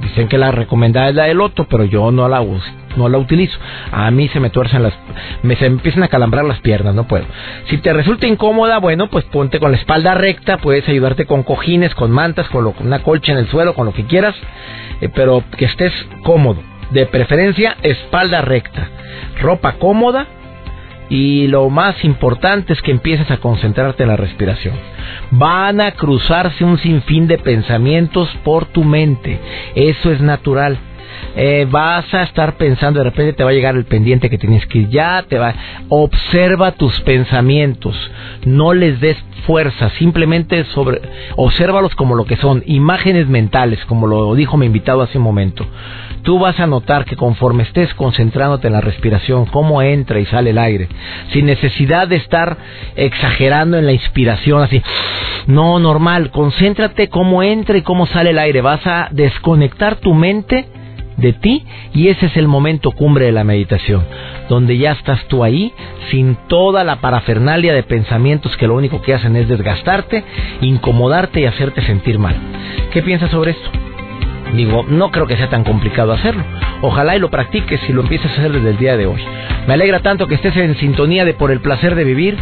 Dicen 0.00 0.28
que 0.28 0.38
la 0.38 0.52
recomendada 0.52 1.08
es 1.08 1.14
la 1.14 1.24
del 1.24 1.38
loto, 1.38 1.66
pero 1.68 1.84
yo 1.84 2.10
no 2.10 2.28
la 2.28 2.40
uso, 2.40 2.66
no 2.96 3.08
la 3.08 3.18
utilizo. 3.18 3.58
A 3.90 4.10
mí 4.10 4.28
se 4.28 4.38
me 4.38 4.50
tuercen 4.50 4.82
las, 4.82 4.94
me 5.42 5.56
se 5.56 5.66
empiezan 5.66 6.04
a 6.04 6.08
calambrar 6.08 6.44
las 6.44 6.60
piernas, 6.60 6.94
no 6.94 7.08
puedo. 7.08 7.24
Si 7.68 7.78
te 7.78 7.92
resulta 7.92 8.26
incómoda, 8.26 8.78
bueno, 8.78 9.08
pues 9.08 9.24
ponte 9.24 9.58
con 9.58 9.72
la 9.72 9.78
espalda 9.78 10.14
recta, 10.14 10.58
puedes 10.58 10.88
ayudarte 10.88 11.26
con 11.26 11.42
cojines, 11.42 11.94
con 11.94 12.10
mantas, 12.10 12.48
con, 12.48 12.72
una 12.80 13.02
colcha 13.02 13.32
en 13.32 13.38
el 13.38 13.48
suelo, 13.48 13.74
con 13.74 13.86
lo 13.86 13.92
que 13.92 14.04
quieras, 14.04 14.36
eh, 15.00 15.08
pero 15.12 15.42
que 15.56 15.64
estés 15.64 15.92
cómodo. 16.22 16.62
De 16.90 17.04
preferencia, 17.04 17.76
espalda 17.82 18.40
recta, 18.40 18.88
ropa 19.40 19.72
cómoda 19.72 20.26
y 21.10 21.46
lo 21.46 21.68
más 21.70 22.04
importante 22.04 22.72
es 22.72 22.82
que 22.82 22.90
empieces 22.90 23.30
a 23.30 23.38
concentrarte 23.38 24.02
en 24.02 24.10
la 24.10 24.16
respiración. 24.16 24.74
Van 25.30 25.80
a 25.80 25.92
cruzarse 25.92 26.64
un 26.64 26.78
sinfín 26.78 27.26
de 27.26 27.38
pensamientos 27.38 28.28
por 28.44 28.66
tu 28.66 28.84
mente. 28.84 29.40
Eso 29.74 30.10
es 30.12 30.20
natural. 30.20 30.78
Eh, 31.36 31.66
vas 31.70 32.12
a 32.14 32.22
estar 32.22 32.56
pensando, 32.56 32.98
de 33.00 33.04
repente 33.04 33.32
te 33.32 33.44
va 33.44 33.50
a 33.50 33.52
llegar 33.52 33.76
el 33.76 33.84
pendiente 33.84 34.30
que 34.30 34.38
tienes 34.38 34.66
que 34.66 34.78
ir 34.78 34.88
ya, 34.88 35.24
te 35.28 35.38
va. 35.38 35.54
Observa 35.88 36.72
tus 36.72 37.00
pensamientos, 37.02 37.96
no 38.44 38.72
les 38.72 39.00
des 39.00 39.16
fuerza, 39.46 39.90
simplemente 39.90 40.64
sobre, 40.64 41.00
obsérvalos 41.36 41.94
como 41.94 42.14
lo 42.14 42.24
que 42.24 42.36
son, 42.36 42.62
imágenes 42.66 43.28
mentales, 43.28 43.84
como 43.86 44.06
lo 44.06 44.34
dijo 44.34 44.56
mi 44.56 44.66
invitado 44.66 45.02
hace 45.02 45.18
un 45.18 45.24
momento 45.24 45.66
tú 46.22 46.38
vas 46.38 46.58
a 46.60 46.66
notar 46.66 47.04
que 47.04 47.16
conforme 47.16 47.62
estés 47.62 47.94
concentrándote 47.94 48.66
en 48.66 48.74
la 48.74 48.80
respiración, 48.80 49.46
cómo 49.46 49.80
entra 49.80 50.20
y 50.20 50.26
sale 50.26 50.50
el 50.50 50.58
aire, 50.58 50.88
sin 51.32 51.46
necesidad 51.46 52.08
de 52.08 52.16
estar 52.16 52.56
exagerando 52.96 53.78
en 53.78 53.86
la 53.86 53.92
inspiración, 53.92 54.62
así, 54.62 54.82
no, 55.46 55.78
normal, 55.78 56.30
concéntrate 56.30 57.08
cómo 57.08 57.42
entra 57.42 57.78
y 57.78 57.82
cómo 57.82 58.06
sale 58.06 58.30
el 58.30 58.38
aire, 58.38 58.60
vas 58.60 58.86
a 58.86 59.08
desconectar 59.10 59.96
tu 59.96 60.12
mente 60.12 60.66
de 61.18 61.34
ti 61.34 61.64
y 61.92 62.08
ese 62.08 62.26
es 62.26 62.36
el 62.36 62.48
momento 62.48 62.92
cumbre 62.92 63.26
de 63.26 63.32
la 63.32 63.44
meditación, 63.44 64.04
donde 64.48 64.78
ya 64.78 64.92
estás 64.92 65.26
tú 65.28 65.44
ahí 65.44 65.72
sin 66.10 66.36
toda 66.48 66.84
la 66.84 66.96
parafernalia 66.96 67.74
de 67.74 67.82
pensamientos 67.82 68.56
que 68.56 68.66
lo 68.66 68.76
único 68.76 69.02
que 69.02 69.14
hacen 69.14 69.36
es 69.36 69.48
desgastarte, 69.48 70.24
incomodarte 70.62 71.40
y 71.40 71.44
hacerte 71.44 71.82
sentir 71.82 72.18
mal. 72.18 72.36
¿Qué 72.92 73.02
piensas 73.02 73.30
sobre 73.30 73.50
esto? 73.50 73.87
Digo, 74.54 74.84
no 74.88 75.10
creo 75.10 75.26
que 75.26 75.36
sea 75.36 75.48
tan 75.48 75.64
complicado 75.64 76.12
hacerlo. 76.12 76.42
Ojalá 76.80 77.16
y 77.16 77.18
lo 77.18 77.30
practiques 77.30 77.80
y 77.88 77.92
lo 77.92 78.02
empieces 78.02 78.30
a 78.30 78.34
hacer 78.34 78.52
desde 78.52 78.70
el 78.70 78.78
día 78.78 78.96
de 78.96 79.06
hoy. 79.06 79.22
Me 79.66 79.74
alegra 79.74 80.00
tanto 80.00 80.26
que 80.26 80.36
estés 80.36 80.56
en 80.56 80.76
sintonía 80.76 81.24
de 81.24 81.34
por 81.34 81.50
el 81.50 81.60
placer 81.60 81.94
de 81.94 82.04
vivir. 82.04 82.38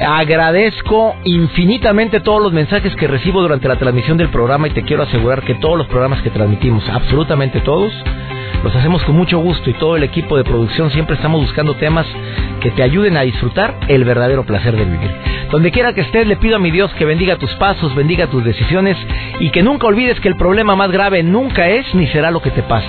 Agradezco 0.00 1.14
infinitamente 1.24 2.20
todos 2.20 2.42
los 2.42 2.52
mensajes 2.52 2.94
que 2.96 3.06
recibo 3.06 3.42
durante 3.42 3.68
la 3.68 3.76
transmisión 3.76 4.16
del 4.16 4.28
programa 4.28 4.68
y 4.68 4.70
te 4.70 4.82
quiero 4.82 5.02
asegurar 5.02 5.42
que 5.42 5.54
todos 5.56 5.76
los 5.76 5.86
programas 5.86 6.22
que 6.22 6.30
transmitimos, 6.30 6.88
absolutamente 6.88 7.60
todos, 7.60 7.92
los 8.64 8.74
hacemos 8.74 9.02
con 9.02 9.16
mucho 9.16 9.38
gusto 9.38 9.68
y 9.68 9.74
todo 9.74 9.96
el 9.96 10.02
equipo 10.02 10.36
de 10.36 10.44
producción 10.44 10.90
siempre 10.90 11.16
estamos 11.16 11.42
buscando 11.42 11.74
temas 11.74 12.06
que 12.60 12.70
te 12.70 12.82
ayuden 12.82 13.16
a 13.16 13.22
disfrutar 13.22 13.74
el 13.88 14.04
verdadero 14.04 14.44
placer 14.44 14.76
de 14.76 14.84
vivir. 14.84 15.10
Donde 15.52 15.70
quiera 15.70 15.92
que 15.92 16.00
estés, 16.00 16.26
le 16.26 16.36
pido 16.36 16.56
a 16.56 16.58
mi 16.58 16.70
Dios 16.70 16.90
que 16.94 17.04
bendiga 17.04 17.36
tus 17.36 17.54
pasos, 17.56 17.94
bendiga 17.94 18.26
tus 18.28 18.42
decisiones 18.42 18.96
y 19.38 19.50
que 19.50 19.62
nunca 19.62 19.86
olvides 19.86 20.18
que 20.18 20.28
el 20.28 20.36
problema 20.36 20.74
más 20.76 20.90
grave 20.90 21.22
nunca 21.22 21.68
es 21.68 21.94
ni 21.94 22.06
será 22.06 22.30
lo 22.30 22.40
que 22.40 22.50
te 22.50 22.62
pasa, 22.62 22.88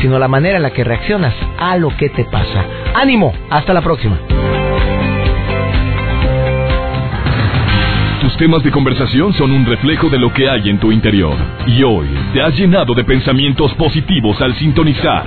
sino 0.00 0.18
la 0.18 0.26
manera 0.26 0.56
en 0.56 0.62
la 0.62 0.70
que 0.70 0.84
reaccionas 0.84 1.34
a 1.58 1.76
lo 1.76 1.94
que 1.98 2.08
te 2.08 2.24
pasa. 2.24 2.64
Ánimo, 2.94 3.34
hasta 3.50 3.74
la 3.74 3.82
próxima. 3.82 4.18
Tus 8.22 8.34
temas 8.38 8.62
de 8.62 8.70
conversación 8.70 9.34
son 9.34 9.52
un 9.52 9.66
reflejo 9.66 10.08
de 10.08 10.18
lo 10.18 10.32
que 10.32 10.48
hay 10.48 10.70
en 10.70 10.78
tu 10.78 10.90
interior. 10.90 11.36
Y 11.66 11.82
hoy 11.82 12.08
te 12.32 12.40
has 12.40 12.56
llenado 12.56 12.94
de 12.94 13.04
pensamientos 13.04 13.74
positivos 13.74 14.40
al 14.40 14.54
sintonizar. 14.54 15.26